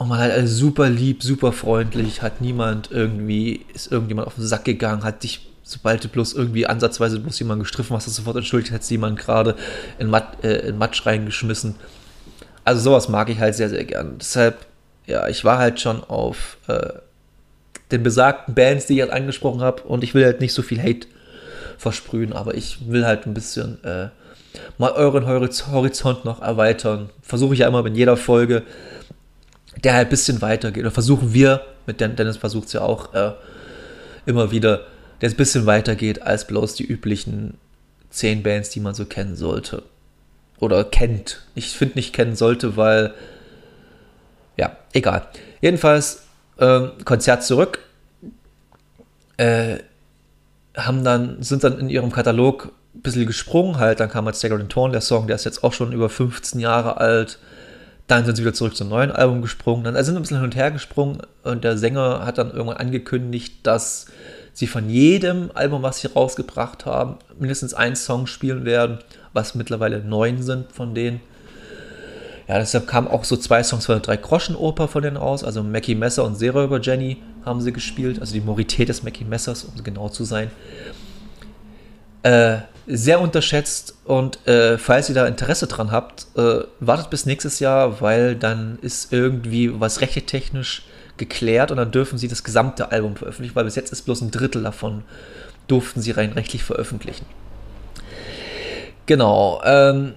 und 0.00 0.08
man 0.08 0.18
halt 0.18 0.48
super 0.48 0.88
lieb, 0.88 1.22
super 1.22 1.52
freundlich, 1.52 2.22
hat 2.22 2.40
niemand 2.40 2.90
irgendwie, 2.90 3.66
ist 3.74 3.92
irgendjemand 3.92 4.28
auf 4.28 4.36
den 4.36 4.46
Sack 4.46 4.64
gegangen, 4.64 5.04
hat 5.04 5.22
dich 5.22 5.50
sobald 5.62 6.02
du 6.02 6.08
bloß 6.08 6.32
irgendwie 6.32 6.66
ansatzweise 6.66 7.20
bloß 7.20 7.38
jemanden 7.38 7.64
gestriffen 7.64 7.94
hast, 7.94 8.06
hast 8.06 8.16
sofort 8.16 8.36
entschuldigt, 8.36 8.72
hättest 8.72 8.90
jemand 8.90 9.18
gerade 9.18 9.56
in, 9.98 10.08
Mat, 10.08 10.42
äh, 10.42 10.68
in 10.68 10.78
Matsch 10.78 11.04
reingeschmissen. 11.04 11.74
Also 12.64 12.80
sowas 12.80 13.10
mag 13.10 13.28
ich 13.28 13.40
halt 13.40 13.54
sehr, 13.54 13.68
sehr 13.68 13.84
gern. 13.84 14.16
Deshalb, 14.18 14.64
ja, 15.06 15.28
ich 15.28 15.44
war 15.44 15.58
halt 15.58 15.78
schon 15.80 16.02
auf 16.02 16.56
äh, 16.66 16.94
den 17.90 18.02
besagten 18.02 18.54
Bands, 18.54 18.86
die 18.86 18.94
ich 18.94 19.00
halt 19.02 19.12
angesprochen 19.12 19.60
habe 19.60 19.82
und 19.82 20.02
ich 20.02 20.14
will 20.14 20.24
halt 20.24 20.40
nicht 20.40 20.54
so 20.54 20.62
viel 20.62 20.82
Hate 20.82 21.08
versprühen, 21.76 22.32
aber 22.32 22.54
ich 22.54 22.88
will 22.88 23.04
halt 23.04 23.26
ein 23.26 23.34
bisschen 23.34 23.84
äh, 23.84 24.08
mal 24.78 24.92
euren 24.92 25.26
Horizont 25.26 26.24
noch 26.24 26.40
erweitern. 26.40 27.10
Versuche 27.20 27.52
ich 27.52 27.60
ja 27.60 27.68
immer 27.68 27.84
in 27.84 27.94
jeder 27.94 28.16
Folge, 28.16 28.62
der 29.84 29.94
halt 29.94 30.08
ein 30.08 30.10
bisschen 30.10 30.42
weitergeht. 30.42 30.82
Oder 30.82 30.90
versuchen 30.90 31.32
wir, 31.32 31.62
mit 31.86 32.00
Dennis 32.00 32.36
versucht 32.36 32.68
es 32.68 32.72
ja 32.72 32.82
auch 32.82 33.14
äh, 33.14 33.32
immer 34.26 34.50
wieder, 34.50 34.86
der 35.20 35.30
ein 35.30 35.36
bisschen 35.36 35.66
weiter 35.66 35.94
geht 35.94 36.22
als 36.22 36.46
bloß 36.46 36.74
die 36.74 36.86
üblichen 36.86 37.54
zehn 38.10 38.42
Bands, 38.42 38.70
die 38.70 38.80
man 38.80 38.94
so 38.94 39.04
kennen 39.04 39.36
sollte. 39.36 39.82
Oder 40.58 40.84
kennt. 40.84 41.42
Ich 41.54 41.76
finde 41.76 41.94
nicht 41.96 42.12
kennen 42.12 42.36
sollte, 42.36 42.76
weil. 42.76 43.14
Ja, 44.56 44.76
egal. 44.92 45.26
Jedenfalls, 45.60 46.24
äh, 46.58 46.88
Konzert 47.04 47.44
zurück. 47.44 47.80
Äh, 49.36 49.78
haben 50.76 51.02
dann, 51.02 51.42
sind 51.42 51.64
dann 51.64 51.78
in 51.78 51.88
ihrem 51.88 52.12
Katalog 52.12 52.72
ein 52.94 53.02
bisschen 53.02 53.26
gesprungen, 53.26 53.78
halt, 53.78 54.00
dann 54.00 54.10
kam 54.10 54.26
halt 54.26 54.36
Stagger 54.36 54.66
Torn, 54.68 54.92
der 54.92 55.00
Song, 55.00 55.26
der 55.26 55.36
ist 55.36 55.44
jetzt 55.44 55.64
auch 55.64 55.72
schon 55.72 55.92
über 55.92 56.08
15 56.08 56.60
Jahre 56.60 56.98
alt. 56.98 57.38
Dann 58.10 58.24
sind 58.24 58.34
sie 58.34 58.42
wieder 58.42 58.54
zurück 58.54 58.74
zum 58.74 58.88
neuen 58.88 59.12
Album 59.12 59.40
gesprungen. 59.40 59.84
Dann 59.84 59.94
sind 59.94 60.06
sie 60.06 60.18
ein 60.18 60.22
bisschen 60.22 60.38
hin 60.38 60.46
und 60.46 60.56
her 60.56 60.72
gesprungen 60.72 61.18
und 61.44 61.62
der 61.62 61.78
Sänger 61.78 62.26
hat 62.26 62.38
dann 62.38 62.50
irgendwann 62.50 62.78
angekündigt, 62.78 63.58
dass 63.62 64.06
sie 64.52 64.66
von 64.66 64.90
jedem 64.90 65.52
Album, 65.54 65.84
was 65.84 66.00
sie 66.00 66.08
rausgebracht 66.08 66.86
haben, 66.86 67.18
mindestens 67.38 67.72
einen 67.72 67.94
Song 67.94 68.26
spielen 68.26 68.64
werden, 68.64 68.98
was 69.32 69.54
mittlerweile 69.54 70.00
neun 70.00 70.42
sind 70.42 70.72
von 70.72 70.92
denen. 70.92 71.20
Ja, 72.48 72.58
deshalb 72.58 72.88
kamen 72.88 73.06
auch 73.06 73.22
so 73.22 73.36
zwei 73.36 73.62
Songs 73.62 73.86
von 73.86 73.94
der 73.94 74.02
Drei-Groschen-Oper 74.02 74.88
von 74.88 75.04
denen 75.04 75.16
raus. 75.16 75.44
Also 75.44 75.62
Mackie 75.62 75.94
Messer 75.94 76.24
und 76.24 76.34
Seeräuber 76.34 76.80
Jenny 76.80 77.18
haben 77.44 77.60
sie 77.60 77.72
gespielt. 77.72 78.20
Also 78.20 78.32
die 78.32 78.40
Morität 78.40 78.88
des 78.88 79.04
Mackie 79.04 79.24
Messers, 79.24 79.62
um 79.62 79.84
genau 79.84 80.08
zu 80.08 80.24
sein. 80.24 80.50
Äh, 82.22 82.58
sehr 82.86 83.20
unterschätzt 83.20 83.94
und 84.04 84.46
äh, 84.48 84.76
falls 84.76 85.08
ihr 85.08 85.14
da 85.14 85.26
Interesse 85.26 85.68
dran 85.68 85.92
habt, 85.92 86.26
äh, 86.36 86.64
wartet 86.80 87.08
bis 87.08 87.24
nächstes 87.24 87.60
Jahr, 87.60 88.00
weil 88.00 88.34
dann 88.34 88.78
ist 88.82 89.12
irgendwie 89.12 89.78
was 89.78 90.00
rechte 90.00 90.22
technisch 90.22 90.82
geklärt 91.16 91.70
und 91.70 91.76
dann 91.76 91.92
dürfen 91.92 92.18
sie 92.18 92.26
das 92.26 92.42
gesamte 92.42 92.90
Album 92.90 93.14
veröffentlichen, 93.14 93.54
weil 93.54 93.64
bis 93.64 93.76
jetzt 93.76 93.92
ist 93.92 94.02
bloß 94.02 94.22
ein 94.22 94.30
Drittel 94.32 94.62
davon 94.62 95.04
durften 95.68 96.00
sie 96.00 96.10
rein 96.10 96.32
rechtlich 96.32 96.64
veröffentlichen. 96.64 97.26
Genau. 99.06 99.62
Ähm, 99.64 100.14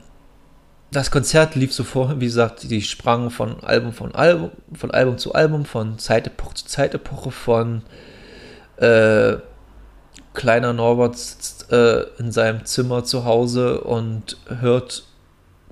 das 0.91 1.12
Konzert 1.12 1.55
lief 1.55 1.74
so 1.74 1.83
vor, 1.83 2.19
wie 2.19 2.25
gesagt, 2.25 2.69
die 2.69 2.81
sprangen 2.81 3.29
von 3.29 3.63
Album 3.63 3.93
von 3.93 4.13
Album, 4.13 4.51
von 4.74 4.91
Album 4.91 5.17
zu 5.17 5.33
Album, 5.33 5.65
von 5.65 5.98
Zeitepoche 6.00 6.55
zu 6.55 6.65
Zeitepoche, 6.65 7.31
von 7.31 7.83
äh, 8.77 9.38
kleiner 10.34 10.74
Norbert 10.74 11.18
sitzt 11.18 11.72
äh, 11.72 12.04
in 12.18 12.32
seinem 12.32 12.66
Zimmer 12.66 13.04
zu 13.04 13.25
Hause 13.25 13.82
und 13.82 14.38
hört 14.48 15.04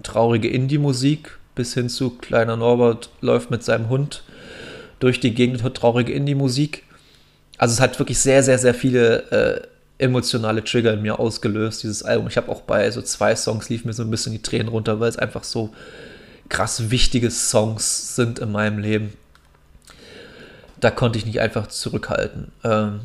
traurige 0.03 0.50
Indie-Musik, 0.50 1.38
bis 1.56 1.74
hin 1.74 1.89
zu 1.89 2.12
kleiner 2.12 2.58
Norbert 2.58 3.10
läuft 3.22 3.51
mit 3.51 3.63
seinem 3.63 3.89
Hund 3.89 4.24
durch 5.00 5.20
die 5.20 5.34
Gegend, 5.34 5.63
hört 5.63 5.77
traurige 5.77 6.13
Indie-Musik. 6.13 6.84
Also 7.58 7.74
es 7.74 7.80
hat 7.80 7.98
wirklich 8.00 8.20
sehr, 8.20 8.44
sehr, 8.44 8.58
sehr 8.58 8.74
viele 8.74 9.32
äh, 9.32 9.68
emotionale 10.03 10.63
Trigger 10.63 10.94
in 10.94 11.01
mir 11.01 11.20
ausgelöst, 11.20 11.84
dieses 11.84 12.03
Album. 12.03 12.27
Ich 12.27 12.38
habe 12.38 12.51
auch 12.51 12.62
bei 12.62 12.89
so 12.89 13.01
zwei 13.01 13.36
Songs 13.36 13.70
lief 13.70 13.86
mir 13.86 13.94
so 13.94 14.03
ein 14.03 14.10
bisschen 14.10 14.32
die 14.32 14.41
Tränen 14.41 14.68
runter, 14.68 15.00
weil 15.00 15.10
es 15.10 15.18
einfach 15.18 15.44
so 15.44 15.70
krass 16.50 16.89
wichtige 16.89 17.30
Songs 17.30 18.15
sind 18.15 18.39
in 18.39 18.51
meinem 18.51 18.80
Leben. 18.80 19.13
Da 20.80 20.89
konnte 20.89 21.20
ich 21.20 21.25
nicht 21.25 21.39
einfach 21.39 21.68
zurückhalten. 21.68 22.51
Ähm, 22.63 23.01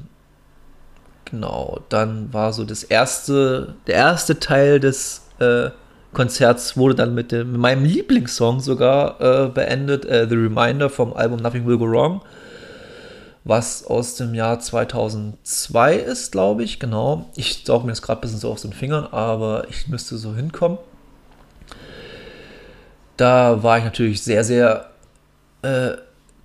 genau, 1.30 1.80
dann 1.88 2.32
war 2.32 2.52
so 2.52 2.64
das 2.64 2.82
erste, 2.82 3.74
der 3.86 3.96
erste 3.96 4.38
Teil 4.38 4.80
des 4.80 5.22
äh, 5.38 5.70
Konzerts 6.12 6.76
wurde 6.78 6.94
dann 6.94 7.14
mit, 7.14 7.30
dem, 7.30 7.52
mit 7.52 7.60
meinem 7.60 7.84
Lieblingssong 7.84 8.60
sogar 8.60 9.20
äh, 9.20 9.48
beendet, 9.48 10.06
äh, 10.06 10.26
The 10.26 10.34
Reminder 10.34 10.88
vom 10.88 11.12
Album 11.12 11.40
Nothing 11.40 11.66
Will 11.66 11.76
Go 11.76 11.90
Wrong, 11.90 12.22
was 13.44 13.86
aus 13.86 14.14
dem 14.16 14.34
Jahr 14.34 14.58
2002 14.58 15.96
ist, 15.96 16.32
glaube 16.32 16.64
ich, 16.64 16.80
genau. 16.80 17.26
Ich 17.36 17.64
sauge 17.66 17.84
mir 17.84 17.92
das 17.92 18.00
gerade 18.00 18.20
ein 18.20 18.22
bisschen 18.22 18.38
so 18.38 18.50
aus 18.50 18.62
den 18.62 18.72
Fingern, 18.72 19.06
aber 19.10 19.66
ich 19.68 19.88
müsste 19.88 20.16
so 20.16 20.34
hinkommen. 20.34 20.78
Da 23.18 23.62
war 23.62 23.78
ich 23.78 23.84
natürlich 23.84 24.22
sehr, 24.22 24.42
sehr 24.42 24.90
äh, 25.62 25.92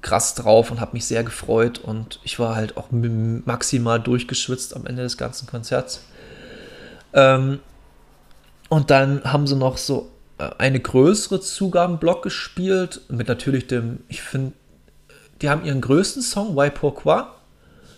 krass 0.01 0.36
drauf 0.36 0.72
und 0.72 0.79
habe 0.81 0.93
mich 0.93 1.05
sehr 1.05 1.24
gefreut 1.24 1.79
und 1.79 2.20
ich 2.24 2.39
war 2.39 2.55
halt 2.55 2.77
auch 2.77 2.88
maximal 2.91 4.00
durchgeschwitzt 4.00 4.75
am 4.75 4.86
Ende 4.86 5.03
des 5.03 5.17
ganzen 5.17 5.48
Konzerts. 5.48 6.01
Ähm, 7.13 7.60
und 8.70 8.89
dann 8.89 9.24
haben 9.24 9.48
sie 9.48 9.55
noch 9.55 9.77
so 9.77 10.10
äh, 10.38 10.50
eine 10.58 10.79
größere 10.79 11.39
Zugabenblock 11.39 12.24
gespielt 12.24 13.01
mit 13.10 13.27
natürlich 13.27 13.67
dem, 13.67 14.00
ich 14.08 14.22
finde, 14.22 14.53
die 15.41 15.50
haben 15.50 15.65
ihren 15.65 15.81
größten 15.81 16.22
Song, 16.22 16.55
Why 16.55 16.70
Pourquoi, 16.70 17.24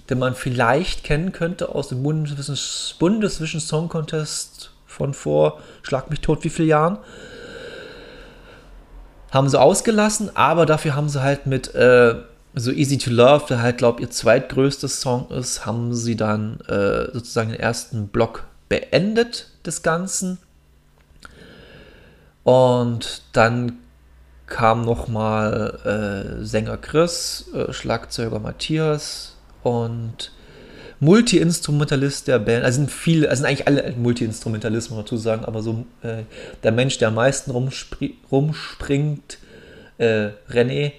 den 0.09 0.19
man 0.19 0.35
vielleicht 0.35 1.03
kennen 1.03 1.31
könnte 1.31 1.69
aus 1.69 1.89
dem 1.89 2.03
Bundesvision 2.03 3.61
Song 3.61 3.89
Contest 3.89 4.71
von 4.85 5.13
vor, 5.13 5.59
schlag 5.81 6.09
mich 6.09 6.19
tot, 6.19 6.43
wie 6.43 6.49
viele 6.49 6.67
Jahren 6.67 6.97
haben 9.33 9.49
sie 9.49 9.59
ausgelassen, 9.59 10.35
aber 10.35 10.65
dafür 10.65 10.95
haben 10.95 11.09
sie 11.09 11.21
halt 11.21 11.47
mit 11.47 11.73
äh, 11.73 12.15
so 12.53 12.71
Easy 12.71 12.99
to 12.99 13.09
Love, 13.09 13.45
der 13.49 13.61
halt, 13.61 13.79
glaube 13.79 13.99
ich, 13.99 14.07
ihr 14.07 14.11
zweitgrößtes 14.11 15.01
Song 15.01 15.29
ist, 15.31 15.65
haben 15.65 15.95
sie 15.95 16.15
dann 16.15 16.59
äh, 16.67 17.11
sozusagen 17.11 17.49
den 17.49 17.59
ersten 17.59 18.07
Block 18.09 18.45
beendet 18.69 19.47
des 19.65 19.81
Ganzen. 19.81 20.37
Und 22.43 23.23
dann 23.33 23.79
kam 24.45 24.85
nochmal 24.85 26.39
äh, 26.41 26.45
Sänger 26.45 26.77
Chris, 26.77 27.45
äh, 27.55 27.73
Schlagzeuger 27.73 28.39
Matthias 28.39 29.35
und 29.63 30.31
Multi-Instrumentalist 31.03 32.27
der 32.27 32.39
Band, 32.39 32.63
also 32.63 32.77
sind 32.77 32.91
viele, 32.91 33.29
also 33.29 33.41
sind 33.41 33.49
eigentlich 33.49 33.67
alle 33.67 33.93
Multi-Instrumentalisten, 33.97 34.95
dazu 34.95 35.17
sagen, 35.17 35.45
aber 35.45 35.61
so 35.61 35.85
äh, 36.01 36.23
der 36.63 36.71
Mensch, 36.71 36.97
der 36.97 37.09
am 37.09 37.15
meisten 37.15 37.51
rumspri 37.51 38.15
rumspringt, 38.31 39.37
äh, 39.97 40.29
René, 40.49 40.93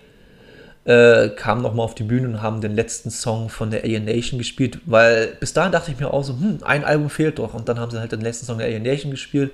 äh, 0.84 1.30
kam 1.30 1.62
nochmal 1.62 1.84
auf 1.84 1.94
die 1.94 2.02
Bühne 2.02 2.28
und 2.28 2.42
haben 2.42 2.60
den 2.60 2.74
letzten 2.74 3.10
Song 3.10 3.48
von 3.48 3.70
der 3.70 3.84
Alienation 3.84 4.38
gespielt, 4.38 4.80
weil 4.84 5.36
bis 5.40 5.52
dahin 5.52 5.72
dachte 5.72 5.90
ich 5.90 5.98
mir 5.98 6.12
auch 6.12 6.22
so, 6.22 6.34
hm, 6.34 6.58
ein 6.62 6.84
Album 6.84 7.08
fehlt 7.08 7.38
doch. 7.38 7.54
Und 7.54 7.68
dann 7.68 7.78
haben 7.78 7.90
sie 7.90 7.98
halt 7.98 8.12
den 8.12 8.20
letzten 8.20 8.46
Song 8.46 8.58
der 8.58 8.66
Alienation 8.66 9.10
gespielt. 9.10 9.50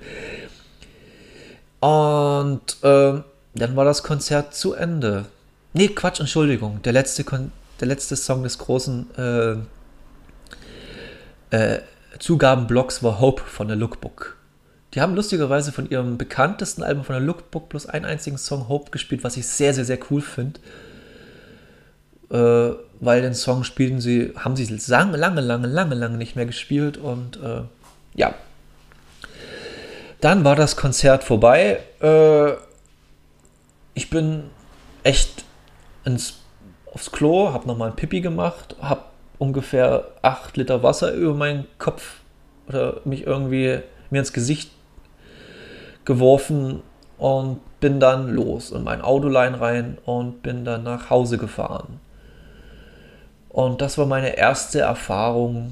Und 1.79 2.61
äh, 2.83 3.21
dann 3.55 3.75
war 3.75 3.85
das 3.85 4.03
Konzert 4.03 4.53
zu 4.53 4.73
Ende. 4.73 5.25
Nee, 5.73 5.87
Quatsch, 5.87 6.19
Entschuldigung. 6.19 6.81
Der 6.83 6.93
letzte, 6.93 7.23
Kon 7.23 7.51
der 7.79 7.87
letzte 7.87 8.15
Song 8.15 8.43
des 8.43 8.57
großen 8.57 9.15
äh, 9.17 9.55
äh, 11.51 11.79
Zugabenblocks 12.19 13.03
war 13.03 13.19
Hope 13.19 13.43
von 13.43 13.67
der 13.67 13.77
Lookbook. 13.77 14.37
Die 14.93 15.01
haben 15.01 15.15
lustigerweise 15.15 15.71
von 15.71 15.89
ihrem 15.89 16.17
bekanntesten 16.17 16.83
Album 16.83 17.05
von 17.05 17.13
der 17.13 17.23
Lookbook 17.23 17.69
bloß 17.69 17.85
einen 17.85 18.05
einzigen 18.05 18.37
Song 18.37 18.67
Hope 18.67 18.91
gespielt, 18.91 19.23
was 19.23 19.37
ich 19.37 19.47
sehr, 19.47 19.73
sehr, 19.73 19.85
sehr 19.85 19.99
cool 20.09 20.21
finde. 20.21 20.59
Äh, 22.29 22.75
weil 22.99 23.21
den 23.21 23.33
Song 23.33 23.63
spielten 23.63 23.99
sie, 23.99 24.33
haben 24.37 24.55
sie 24.55 24.65
lange, 24.87 25.17
lange, 25.17 25.41
lange, 25.41 25.67
lange, 25.67 25.95
lange 25.95 26.17
nicht 26.17 26.35
mehr 26.35 26.45
gespielt 26.45 26.97
und 26.97 27.37
äh, 27.41 27.61
ja. 28.15 28.33
Dann 30.19 30.43
war 30.43 30.55
das 30.55 30.75
Konzert 30.75 31.23
vorbei. 31.23 31.79
Äh, 32.01 32.51
ich 33.93 34.09
bin 34.09 34.43
echt 35.03 35.45
ins, 36.05 36.35
aufs 36.93 37.11
Klo, 37.11 37.53
hab 37.53 37.65
nochmal 37.65 37.89
ein 37.89 37.95
Pipi 37.95 38.21
gemacht, 38.21 38.75
hab 38.81 39.10
ungefähr 39.41 40.05
8 40.21 40.55
Liter 40.55 40.83
Wasser 40.83 41.13
über 41.13 41.33
meinen 41.33 41.65
Kopf 41.79 42.19
oder 42.67 43.01
mich 43.05 43.25
irgendwie 43.25 43.79
mir 44.11 44.19
ins 44.19 44.33
Gesicht 44.33 44.69
geworfen 46.05 46.83
und 47.17 47.59
bin 47.79 47.99
dann 47.99 48.29
los 48.29 48.69
in 48.69 48.83
mein 48.83 49.01
Autolein 49.01 49.55
rein 49.55 49.97
und 50.05 50.43
bin 50.43 50.63
dann 50.63 50.83
nach 50.83 51.09
Hause 51.09 51.39
gefahren. 51.39 51.99
Und 53.49 53.81
das 53.81 53.97
war 53.97 54.05
meine 54.05 54.37
erste 54.37 54.81
Erfahrung, 54.81 55.71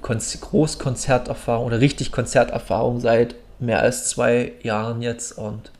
Großkonzerterfahrung 0.00 1.66
oder 1.66 1.80
richtig 1.80 2.12
Konzerterfahrung 2.12 3.00
seit 3.00 3.34
mehr 3.58 3.80
als 3.80 4.08
zwei 4.08 4.52
Jahren 4.62 5.02
jetzt. 5.02 5.32
Und 5.32 5.72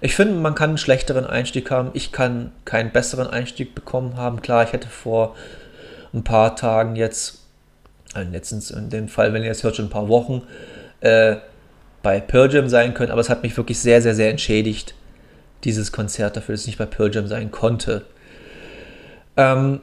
ich 0.00 0.16
finde, 0.16 0.34
man 0.34 0.56
kann 0.56 0.70
einen 0.70 0.78
schlechteren 0.78 1.24
Einstieg 1.24 1.70
haben. 1.70 1.90
Ich 1.92 2.10
kann 2.10 2.50
keinen 2.64 2.90
besseren 2.90 3.28
Einstieg 3.28 3.76
bekommen 3.76 4.16
haben. 4.16 4.42
Klar, 4.42 4.64
ich 4.64 4.72
hätte 4.72 4.88
vor 4.88 5.36
ein 6.14 6.24
paar 6.24 6.56
Tagen 6.56 6.96
jetzt, 6.96 7.40
also 8.14 8.30
letztens 8.30 8.70
in 8.70 8.90
dem 8.90 9.08
Fall, 9.08 9.32
wenn 9.32 9.42
ihr 9.42 9.50
es 9.50 9.62
hört, 9.62 9.76
schon 9.76 9.86
ein 9.86 9.90
paar 9.90 10.08
Wochen, 10.08 10.42
äh, 11.00 11.36
bei 12.02 12.20
Pearl 12.20 12.52
Jam 12.52 12.68
sein 12.68 12.94
können, 12.94 13.12
aber 13.12 13.20
es 13.20 13.30
hat 13.30 13.42
mich 13.42 13.56
wirklich 13.56 13.78
sehr, 13.78 14.02
sehr, 14.02 14.14
sehr 14.14 14.30
entschädigt, 14.30 14.94
dieses 15.64 15.92
Konzert 15.92 16.36
dafür, 16.36 16.54
dass 16.54 16.62
ich 16.62 16.66
nicht 16.68 16.78
bei 16.78 16.86
Pearl 16.86 17.14
Jam 17.14 17.28
sein 17.28 17.50
konnte. 17.50 18.04
Ähm, 19.36 19.80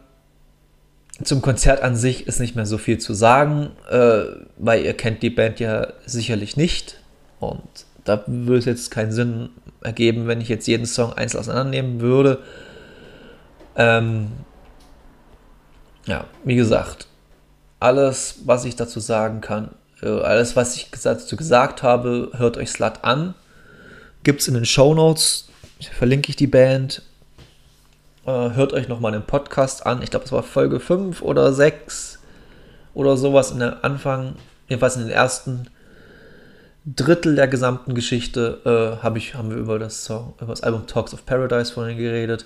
zum 1.23 1.41
Konzert 1.41 1.81
an 1.81 1.95
sich 1.95 2.27
ist 2.27 2.39
nicht 2.39 2.55
mehr 2.55 2.65
so 2.65 2.77
viel 2.77 2.97
zu 2.97 3.13
sagen, 3.13 3.71
äh, 3.89 4.23
weil 4.57 4.83
ihr 4.83 4.93
kennt 4.93 5.21
die 5.23 5.29
Band 5.29 5.59
ja 5.59 5.87
sicherlich 6.05 6.55
nicht 6.55 6.99
und 7.39 7.61
da 8.05 8.23
würde 8.27 8.59
es 8.59 8.65
jetzt 8.65 8.91
keinen 8.91 9.11
Sinn 9.11 9.49
ergeben, 9.81 10.27
wenn 10.27 10.41
ich 10.41 10.49
jetzt 10.49 10.67
jeden 10.67 10.85
Song 10.85 11.13
einzeln 11.13 11.39
auseinandernehmen 11.39 12.01
würde. 12.01 12.39
Ähm, 13.75 14.29
ja, 16.10 16.26
wie 16.43 16.56
gesagt, 16.56 17.08
alles, 17.80 18.39
was 18.45 18.65
ich 18.65 18.76
dazu 18.76 19.00
sagen 19.00 19.41
kann, 19.41 19.69
äh, 20.02 20.08
alles, 20.08 20.56
was 20.56 20.76
ich 20.76 20.89
dazu 20.91 21.36
gesagt 21.36 21.84
habe, 21.84 22.32
hört 22.36 22.58
euch 22.58 22.72
Slut 22.72 23.04
an. 23.04 23.36
Gibt 24.24 24.41
es 24.41 24.48
in 24.48 24.56
den 24.56 24.65
Show 24.65 24.93
Notes, 24.93 25.50
verlinke 25.80 26.30
ich 26.30 26.36
die 26.36 26.48
Band. 26.48 27.04
Äh, 28.26 28.32
hört 28.32 28.74
euch 28.74 28.88
nochmal 28.88 29.12
den 29.12 29.22
Podcast 29.24 29.86
an. 29.86 30.02
Ich 30.02 30.10
glaube, 30.10 30.26
es 30.26 30.32
war 30.32 30.43
Folge 30.43 30.80
5 30.80 31.22
oder 31.22 31.54
6 31.54 32.19
oder 32.93 33.15
sowas 33.15 33.52
in 33.52 33.60
der 33.60 33.86
Anfang, 33.86 34.36
jedenfalls 34.67 34.95
in 34.95 35.04
den 35.04 35.12
ersten 35.12 35.67
Drittel 36.86 37.36
der 37.36 37.48
gesamten 37.48 37.93
Geschichte 37.93 38.62
äh, 38.65 39.04
hab 39.04 39.15
ich, 39.15 39.36
haben 39.36 39.52
wir 39.52 39.58
über 39.58 39.78
das, 39.78 40.06
Song, 40.06 40.34
über 40.38 40.54
das 40.54 40.63
Album 40.63 40.88
Talks 40.88 41.13
of 41.13 41.26
Paradise 41.26 41.72
vorhin 41.72 41.98
geredet. 41.98 42.45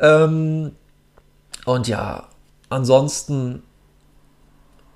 Ähm, 0.00 0.72
und 1.64 1.88
ja, 1.88 2.28
ansonsten 2.68 3.62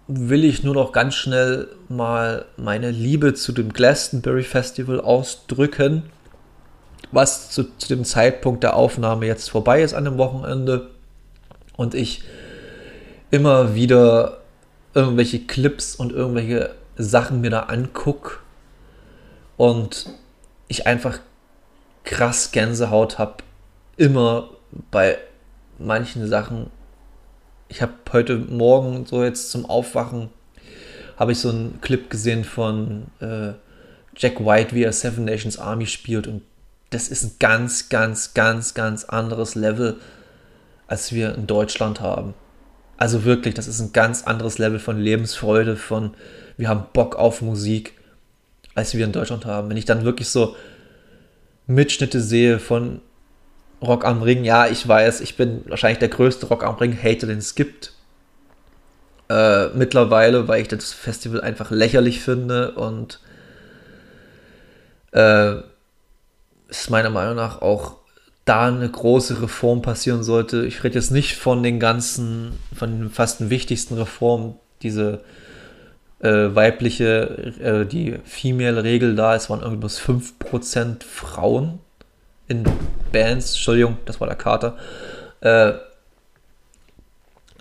will 0.07 0.45
ich 0.45 0.65
nur 0.65 0.75
noch 0.75 0.93
ganz 0.93 1.15
schnell 1.15 1.69
mal 1.89 2.47
meine 2.57 2.91
Liebe 2.91 3.35
zu 3.35 3.53
dem 3.53 3.73
Glastonbury 3.73 4.43
Festival 4.43 5.01
ausdrücken, 5.01 6.05
was 7.13 7.51
zu, 7.51 7.65
zu, 7.77 7.89
dem 7.89 8.05
Zeitpunkt 8.05 8.63
der 8.65 8.75
Aufnahme 8.75 9.27
jetzt 9.27 9.51
vorbei 9.51 9.83
ist 9.83 9.95
an 9.95 10.05
dem 10.05 10.19
Wochenende. 10.19 10.91
Und 11.77 11.95
ich 11.95 12.23
immer 13.31 13.75
wieder 13.75 14.39
irgendwelche 14.95 15.41
Clips 15.41 15.95
und 15.95 16.13
irgendwelche 16.13 16.75
Sachen 16.97 17.41
mir 17.41 17.51
da 17.51 17.61
angucke 17.65 18.39
und 19.57 20.11
ich 20.69 20.87
einfach 20.87 21.21
krass 22.05 22.51
Gänsehaut 22.53 23.19
habe, 23.19 23.37
immer 23.97 24.49
bei 24.91 25.19
manchen 25.79 26.27
Sachen. 26.27 26.71
Ich 27.69 27.83
habe 27.83 27.93
heute 28.13 28.39
Morgen 28.39 29.07
so 29.07 29.23
jetzt 29.25 29.51
zum 29.51 29.67
Aufwachen 29.67 30.31
habe 31.19 31.33
ich 31.33 31.39
so 31.39 31.51
einen 31.51 31.81
Clip 31.81 32.09
gesehen 32.09 32.45
von 32.45 33.09
äh, 33.21 33.53
Jack 34.17 34.41
White, 34.41 34.75
wie 34.75 34.85
er 34.85 34.93
Seven 34.93 35.25
Nations 35.25 35.59
Army 35.59 35.87
spielt 35.87 36.27
und 36.27 36.43
das 36.91 37.09
ist 37.09 37.25
ein 37.25 37.33
ganz, 37.39 37.89
ganz, 37.89 38.33
ganz, 38.33 38.73
ganz 38.73 39.05
anderes 39.05 39.55
Level, 39.55 39.97
als 40.87 41.13
wir 41.13 41.35
in 41.35 41.47
Deutschland 41.47 42.01
haben. 42.01 42.35
Also 42.97 43.25
wirklich, 43.25 43.55
das 43.55 43.69
ist 43.69 43.81
ein 43.81 43.93
ganz 43.93 44.23
anderes 44.23 44.59
Level 44.59 44.79
von 44.79 44.99
Lebensfreude, 44.99 45.77
von 45.77 46.15
wir 46.57 46.69
haben 46.69 46.87
Bock 46.93 47.17
auf 47.17 47.43
Musik, 47.43 47.93
als 48.75 48.95
wir 48.95 49.05
in 49.05 49.13
Deutschland 49.13 49.45
haben. 49.45 49.69
Wenn 49.69 49.77
ich 49.77 49.85
dann 49.85 50.05
wirklich 50.05 50.29
so 50.29 50.57
Mitschnitte 51.67 52.21
sehe 52.21 52.59
von 52.59 53.03
Rock 53.81 54.05
am 54.05 54.23
Ring, 54.23 54.45
ja, 54.45 54.67
ich 54.67 54.87
weiß, 54.87 55.21
ich 55.21 55.37
bin 55.37 55.65
wahrscheinlich 55.69 55.99
der 55.99 56.09
größte 56.09 56.47
Rock 56.47 56.65
am 56.65 56.77
Ring-Hater, 56.77 57.27
den 57.27 57.39
es 57.39 57.55
gibt. 57.55 57.93
Äh, 59.29 59.69
mittlerweile, 59.69 60.49
weil 60.49 60.63
ich 60.63 60.69
das 60.69 60.93
Festival 60.93 61.41
einfach 61.43 61.71
lächerlich 61.71 62.21
finde 62.21 62.73
und 62.73 63.21
äh, 65.13 65.57
ist 66.69 66.91
meiner 66.91 67.11
Meinung 67.11 67.37
nach 67.37 67.61
auch 67.61 67.97
da 68.45 68.67
eine 68.69 68.89
große 68.89 69.43
Reform 69.43 69.83
passieren 69.83 70.23
sollte. 70.23 70.65
Ich 70.65 70.83
rede 70.83 70.95
jetzt 70.95 71.11
nicht 71.11 71.37
von 71.37 71.63
den 71.63 71.79
ganzen, 71.79 72.59
von 72.75 72.99
den 72.99 73.11
fast 73.11 73.41
den 73.41 73.51
wichtigsten 73.51 73.95
Reformen, 73.95 74.55
diese 74.83 75.21
äh, 76.21 76.55
weibliche, 76.55 77.53
äh, 77.61 77.87
die 77.87 78.19
Female-Regel 78.25 79.15
da, 79.15 79.35
es 79.35 79.51
waren 79.51 79.61
irgendwie 79.61 79.81
bloß 79.81 80.01
5% 80.01 81.05
Frauen 81.05 81.81
in 82.49 82.65
Bands, 83.13 83.55
Entschuldigung, 83.55 83.99
das 84.05 84.21
war 84.21 84.27
der 84.27 84.37
Kater, 84.37 84.77
äh, 85.41 85.73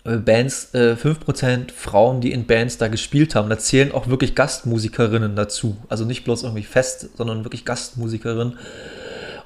Bands, 0.04 0.74
äh, 0.74 0.96
5% 0.96 1.72
Frauen, 1.74 2.22
die 2.22 2.32
in 2.32 2.48
Bands 2.48 2.78
da 2.78 2.88
gespielt 2.88 3.36
haben. 3.36 3.50
Da 3.50 3.58
zählen 3.58 3.92
auch 3.92 4.08
wirklich 4.08 4.36
Gastmusikerinnen 4.36 5.36
dazu. 5.36 5.76
Also 5.90 6.06
nicht 6.06 6.24
bloß 6.24 6.44
irgendwie 6.44 6.64
fest, 6.64 7.10
sondern 7.18 7.44
wirklich 7.44 7.66
Gastmusikerinnen. 7.66 8.58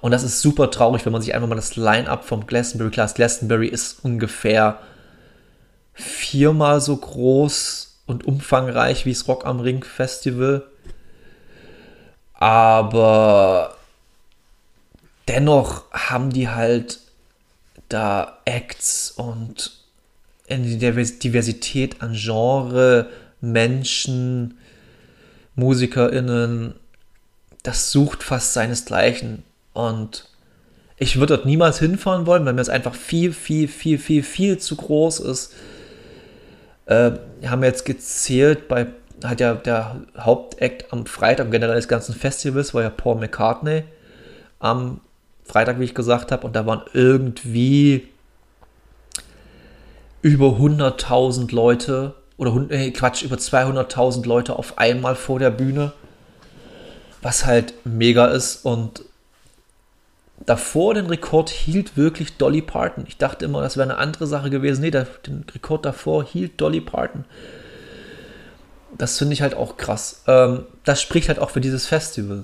Und 0.01 0.11
das 0.11 0.21
ist 0.21 0.41
super 0.41 0.69
traurig, 0.69 1.03
wenn 1.05 1.13
man 1.13 1.21
sich 1.23 1.33
einfach 1.33 1.47
mal 1.47 1.55
das 1.55 1.75
Line-Up 1.75 2.25
vom 2.25 2.45
Glastonbury 2.45 2.91
Class. 2.91 3.15
Glastonbury 3.15 3.67
ist 3.67 4.03
ungefähr 4.03 4.79
viermal 5.93 6.79
so 6.79 6.95
groß 6.95 8.03
und 8.05 8.25
umfangreich 8.25 9.05
wie 9.05 9.13
das 9.13 9.27
Rock 9.27 9.45
am 9.45 9.61
Ring 9.61 9.83
Festival. 9.83 10.63
Aber 12.33 13.75
dennoch 15.27 15.83
haben 15.91 16.31
die 16.31 16.49
halt 16.49 16.99
da 17.89 18.39
Acts 18.45 19.11
und 19.11 19.71
eine 20.49 20.65
Diversität 20.67 22.01
an 22.01 22.13
Genre, 22.13 23.09
Menschen, 23.39 24.57
MusikerInnen, 25.55 26.75
das 27.63 27.91
sucht 27.91 28.23
fast 28.23 28.53
seinesgleichen. 28.53 29.43
Und 29.73 30.27
ich 30.97 31.17
würde 31.17 31.35
dort 31.35 31.45
niemals 31.45 31.79
hinfahren 31.79 32.25
wollen, 32.25 32.45
weil 32.45 32.53
mir 32.53 32.59
das 32.59 32.69
einfach 32.69 32.95
viel, 32.95 33.33
viel, 33.33 33.67
viel, 33.67 33.97
viel, 33.97 34.23
viel 34.23 34.57
zu 34.57 34.75
groß 34.75 35.21
ist. 35.21 35.53
Äh, 36.85 37.11
haben 37.45 37.63
jetzt 37.63 37.85
gezählt, 37.85 38.67
bei 38.67 38.87
hat 39.23 39.39
ja 39.39 39.53
der 39.53 40.01
Hauptakt 40.17 40.91
am 40.91 41.05
Freitag 41.05 41.51
generell 41.51 41.75
des 41.75 41.87
ganzen 41.87 42.15
Festivals 42.15 42.73
war 42.73 42.81
ja 42.81 42.89
Paul 42.89 43.17
McCartney 43.17 43.83
am 44.59 44.99
Freitag, 45.45 45.79
wie 45.79 45.85
ich 45.85 45.95
gesagt 45.95 46.31
habe, 46.31 46.45
und 46.45 46.55
da 46.55 46.65
waren 46.65 46.83
irgendwie 46.93 48.07
über 50.21 50.47
100.000 50.47 51.53
Leute 51.53 52.13
oder 52.37 52.71
äh, 52.71 52.91
Quatsch, 52.91 53.23
über 53.23 53.35
200.000 53.35 54.25
Leute 54.25 54.55
auf 54.57 54.77
einmal 54.77 55.15
vor 55.15 55.39
der 55.39 55.51
Bühne, 55.51 55.93
was 57.21 57.45
halt 57.45 57.73
mega 57.85 58.27
ist 58.27 58.65
und 58.65 59.03
davor 60.45 60.93
den 60.93 61.07
Rekord 61.07 61.49
hielt 61.49 61.97
wirklich 61.97 62.37
Dolly 62.37 62.61
Parton. 62.61 63.05
Ich 63.07 63.17
dachte 63.17 63.45
immer, 63.45 63.61
das 63.61 63.77
wäre 63.77 63.89
eine 63.89 63.99
andere 63.99 64.27
Sache 64.27 64.49
gewesen. 64.49 64.81
Nee, 64.81 64.91
der, 64.91 65.05
den 65.25 65.45
Rekord 65.53 65.85
davor 65.85 66.23
hielt 66.23 66.59
Dolly 66.59 66.81
Parton. 66.81 67.25
Das 68.97 69.17
finde 69.17 69.33
ich 69.33 69.41
halt 69.41 69.55
auch 69.55 69.77
krass. 69.77 70.23
Ähm, 70.27 70.65
das 70.83 71.01
spricht 71.01 71.29
halt 71.29 71.39
auch 71.39 71.51
für 71.51 71.61
dieses 71.61 71.85
Festival. 71.85 72.43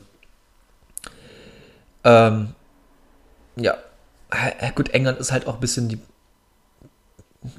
Ähm, 2.03 2.53
ja, 3.59 3.77
gut, 4.75 4.89
England 4.89 5.19
ist 5.19 5.31
halt 5.31 5.47
auch 5.47 5.55
ein 5.55 5.59
bisschen 5.59 5.89
die, 5.89 5.99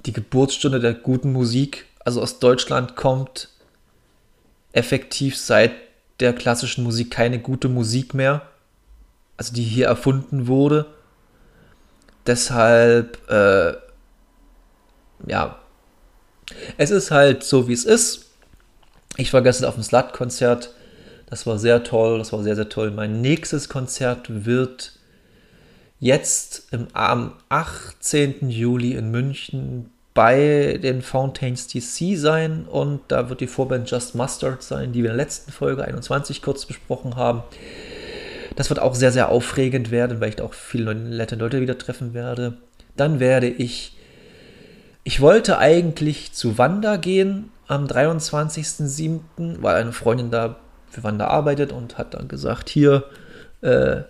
die 0.06 0.12
Geburtsstunde 0.12 0.80
der 0.80 0.94
guten 0.94 1.32
Musik. 1.32 1.86
Also 2.04 2.22
aus 2.22 2.38
Deutschland 2.38 2.96
kommt 2.96 3.48
effektiv 4.72 5.36
seit 5.36 5.72
der 6.20 6.32
klassischen 6.32 6.84
Musik 6.84 7.10
keine 7.10 7.38
gute 7.38 7.68
Musik 7.68 8.14
mehr 8.14 8.42
also 9.38 9.54
die 9.54 9.62
hier 9.62 9.86
erfunden 9.86 10.48
wurde. 10.48 10.84
Deshalb, 12.26 13.18
äh, 13.30 13.72
ja, 15.26 15.58
es 16.76 16.90
ist 16.90 17.10
halt 17.10 17.44
so, 17.44 17.68
wie 17.68 17.72
es 17.72 17.84
ist. 17.84 18.26
Ich 19.16 19.32
war 19.32 19.40
gestern 19.40 19.68
auf 19.68 19.74
dem 19.74 19.82
Slut-Konzert. 19.82 20.74
Das 21.30 21.46
war 21.46 21.58
sehr 21.58 21.84
toll, 21.84 22.18
das 22.18 22.32
war 22.32 22.42
sehr, 22.42 22.56
sehr 22.56 22.68
toll. 22.68 22.90
Mein 22.90 23.20
nächstes 23.20 23.68
Konzert 23.68 24.44
wird 24.44 24.97
jetzt 26.00 26.68
im, 26.72 26.88
am 26.92 27.32
18. 27.48 28.50
Juli 28.50 28.92
in 28.92 29.10
München 29.10 29.90
bei 30.14 30.80
den 30.82 31.02
Fountains 31.02 31.68
DC 31.68 32.18
sein 32.18 32.64
und 32.64 33.00
da 33.08 33.28
wird 33.28 33.40
die 33.40 33.46
Vorband 33.46 33.88
Just 33.90 34.14
Mustard 34.14 34.62
sein, 34.62 34.92
die 34.92 35.02
wir 35.02 35.10
in 35.10 35.16
der 35.16 35.24
letzten 35.24 35.52
Folge 35.52 35.84
21 35.84 36.42
kurz 36.42 36.66
besprochen 36.66 37.14
haben. 37.14 37.42
Das 38.56 38.68
wird 38.68 38.80
auch 38.80 38.96
sehr, 38.96 39.12
sehr 39.12 39.28
aufregend 39.28 39.92
werden, 39.92 40.20
weil 40.20 40.30
ich 40.30 40.36
da 40.36 40.44
auch 40.44 40.54
viele 40.54 40.92
nette 40.92 41.36
Leute 41.36 41.60
wieder 41.60 41.78
treffen 41.78 42.14
werde. 42.14 42.54
Dann 42.96 43.20
werde 43.20 43.46
ich. 43.48 43.96
Ich 45.04 45.20
wollte 45.20 45.58
eigentlich 45.58 46.32
zu 46.32 46.58
Wanda 46.58 46.96
gehen 46.96 47.50
am 47.68 47.86
23.07., 47.86 49.20
weil 49.60 49.76
eine 49.76 49.92
Freundin 49.92 50.32
da 50.32 50.56
für 50.90 51.04
Wanda 51.04 51.28
arbeitet 51.28 51.70
und 51.70 51.98
hat 51.98 52.14
dann 52.14 52.26
gesagt: 52.26 52.68
Hier, 52.68 53.04
äh, 53.62 53.98
äh, 53.98 54.04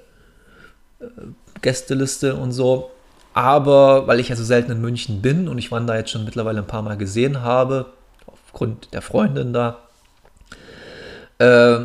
Gästeliste 1.62 2.36
und 2.36 2.52
so. 2.52 2.90
Aber 3.34 4.06
weil 4.06 4.20
ich 4.20 4.30
ja 4.30 4.36
so 4.36 4.44
selten 4.44 4.72
in 4.72 4.80
München 4.80 5.22
bin 5.22 5.48
und 5.48 5.58
ich 5.58 5.70
Wanda 5.70 5.96
jetzt 5.96 6.10
schon 6.10 6.24
mittlerweile 6.24 6.58
ein 6.58 6.66
paar 6.66 6.82
Mal 6.82 6.96
gesehen 6.96 7.42
habe, 7.42 7.86
aufgrund 8.26 8.92
der 8.92 9.02
Freundin 9.02 9.52
da, 9.52 9.78
äh, 11.38 11.84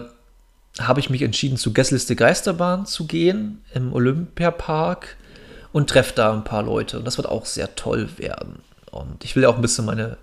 habe 0.80 1.00
ich 1.00 1.10
mich 1.10 1.22
entschieden, 1.22 1.58
zu 1.58 1.74
Gästeliste 1.74 2.16
Geisterbahn 2.16 2.86
zu 2.86 3.06
gehen 3.06 3.64
im 3.74 3.94
Olympiapark 3.94 5.18
und 5.72 5.90
treffe 5.90 6.14
da 6.16 6.34
ein 6.34 6.44
paar 6.44 6.64
Leute. 6.64 6.98
Und 6.98 7.06
das 7.06 7.18
wird 7.18 7.28
auch 7.28 7.46
sehr 7.46 7.76
toll 7.76 8.10
werden. 8.18 8.60
Und 8.90 9.24
ich 9.24 9.36
will 9.36 9.44
ja 9.44 9.50
auch 9.50 9.56
ein 9.56 9.62
bisschen 9.62 9.86
meine 9.86 10.18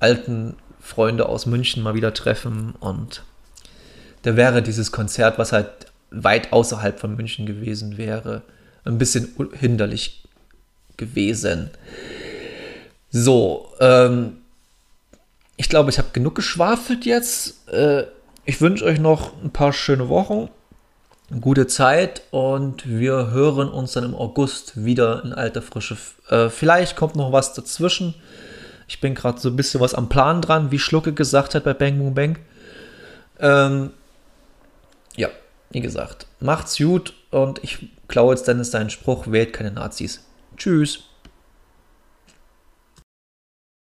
alten 0.00 0.56
Freunde 0.80 1.28
aus 1.28 1.46
München 1.46 1.82
mal 1.82 1.94
wieder 1.94 2.12
treffen. 2.12 2.74
Und 2.78 3.22
da 4.22 4.36
wäre 4.36 4.62
dieses 4.62 4.92
Konzert, 4.92 5.38
was 5.38 5.52
halt 5.52 5.68
weit 6.10 6.52
außerhalb 6.52 6.98
von 6.98 7.16
München 7.16 7.46
gewesen 7.46 7.96
wäre, 7.96 8.42
ein 8.84 8.98
bisschen 8.98 9.34
hinderlich 9.52 10.24
gewesen. 10.96 11.70
So, 13.10 13.72
ähm, 13.80 14.38
ich 15.56 15.68
glaube, 15.68 15.90
ich 15.90 15.98
habe 15.98 16.08
genug 16.12 16.34
geschwafelt 16.34 17.04
jetzt. 17.04 17.68
Äh, 17.68 18.04
ich 18.44 18.60
wünsche 18.60 18.84
euch 18.84 19.00
noch 19.00 19.32
ein 19.42 19.50
paar 19.50 19.72
schöne 19.72 20.08
Wochen, 20.08 20.48
gute 21.40 21.66
Zeit 21.66 22.22
und 22.30 22.86
wir 22.86 23.30
hören 23.30 23.68
uns 23.68 23.92
dann 23.92 24.04
im 24.04 24.14
August 24.14 24.84
wieder 24.84 25.24
in 25.24 25.32
alter 25.32 25.62
Frische. 25.62 25.96
Äh, 26.28 26.48
vielleicht 26.48 26.96
kommt 26.96 27.16
noch 27.16 27.32
was 27.32 27.54
dazwischen. 27.54 28.14
Ich 28.88 29.00
bin 29.00 29.14
gerade 29.14 29.40
so 29.40 29.48
ein 29.48 29.56
bisschen 29.56 29.80
was 29.80 29.94
am 29.94 30.08
Plan 30.08 30.40
dran, 30.40 30.70
wie 30.70 30.78
Schlucke 30.78 31.12
gesagt 31.12 31.54
hat 31.54 31.64
bei 31.64 31.74
Bang 31.74 31.98
Boom 31.98 32.14
Bang. 32.14 32.38
Ähm, 33.40 33.90
ja, 35.16 35.28
wie 35.70 35.80
gesagt, 35.80 36.26
macht's 36.40 36.78
gut 36.78 37.14
und 37.30 37.62
ich 37.62 37.88
klaue 38.08 38.34
jetzt 38.34 38.48
Dennis 38.48 38.70
seinen 38.70 38.90
Spruch, 38.90 39.26
wählt 39.26 39.52
keine 39.52 39.72
Nazis. 39.72 40.24
Tschüss. 40.56 41.04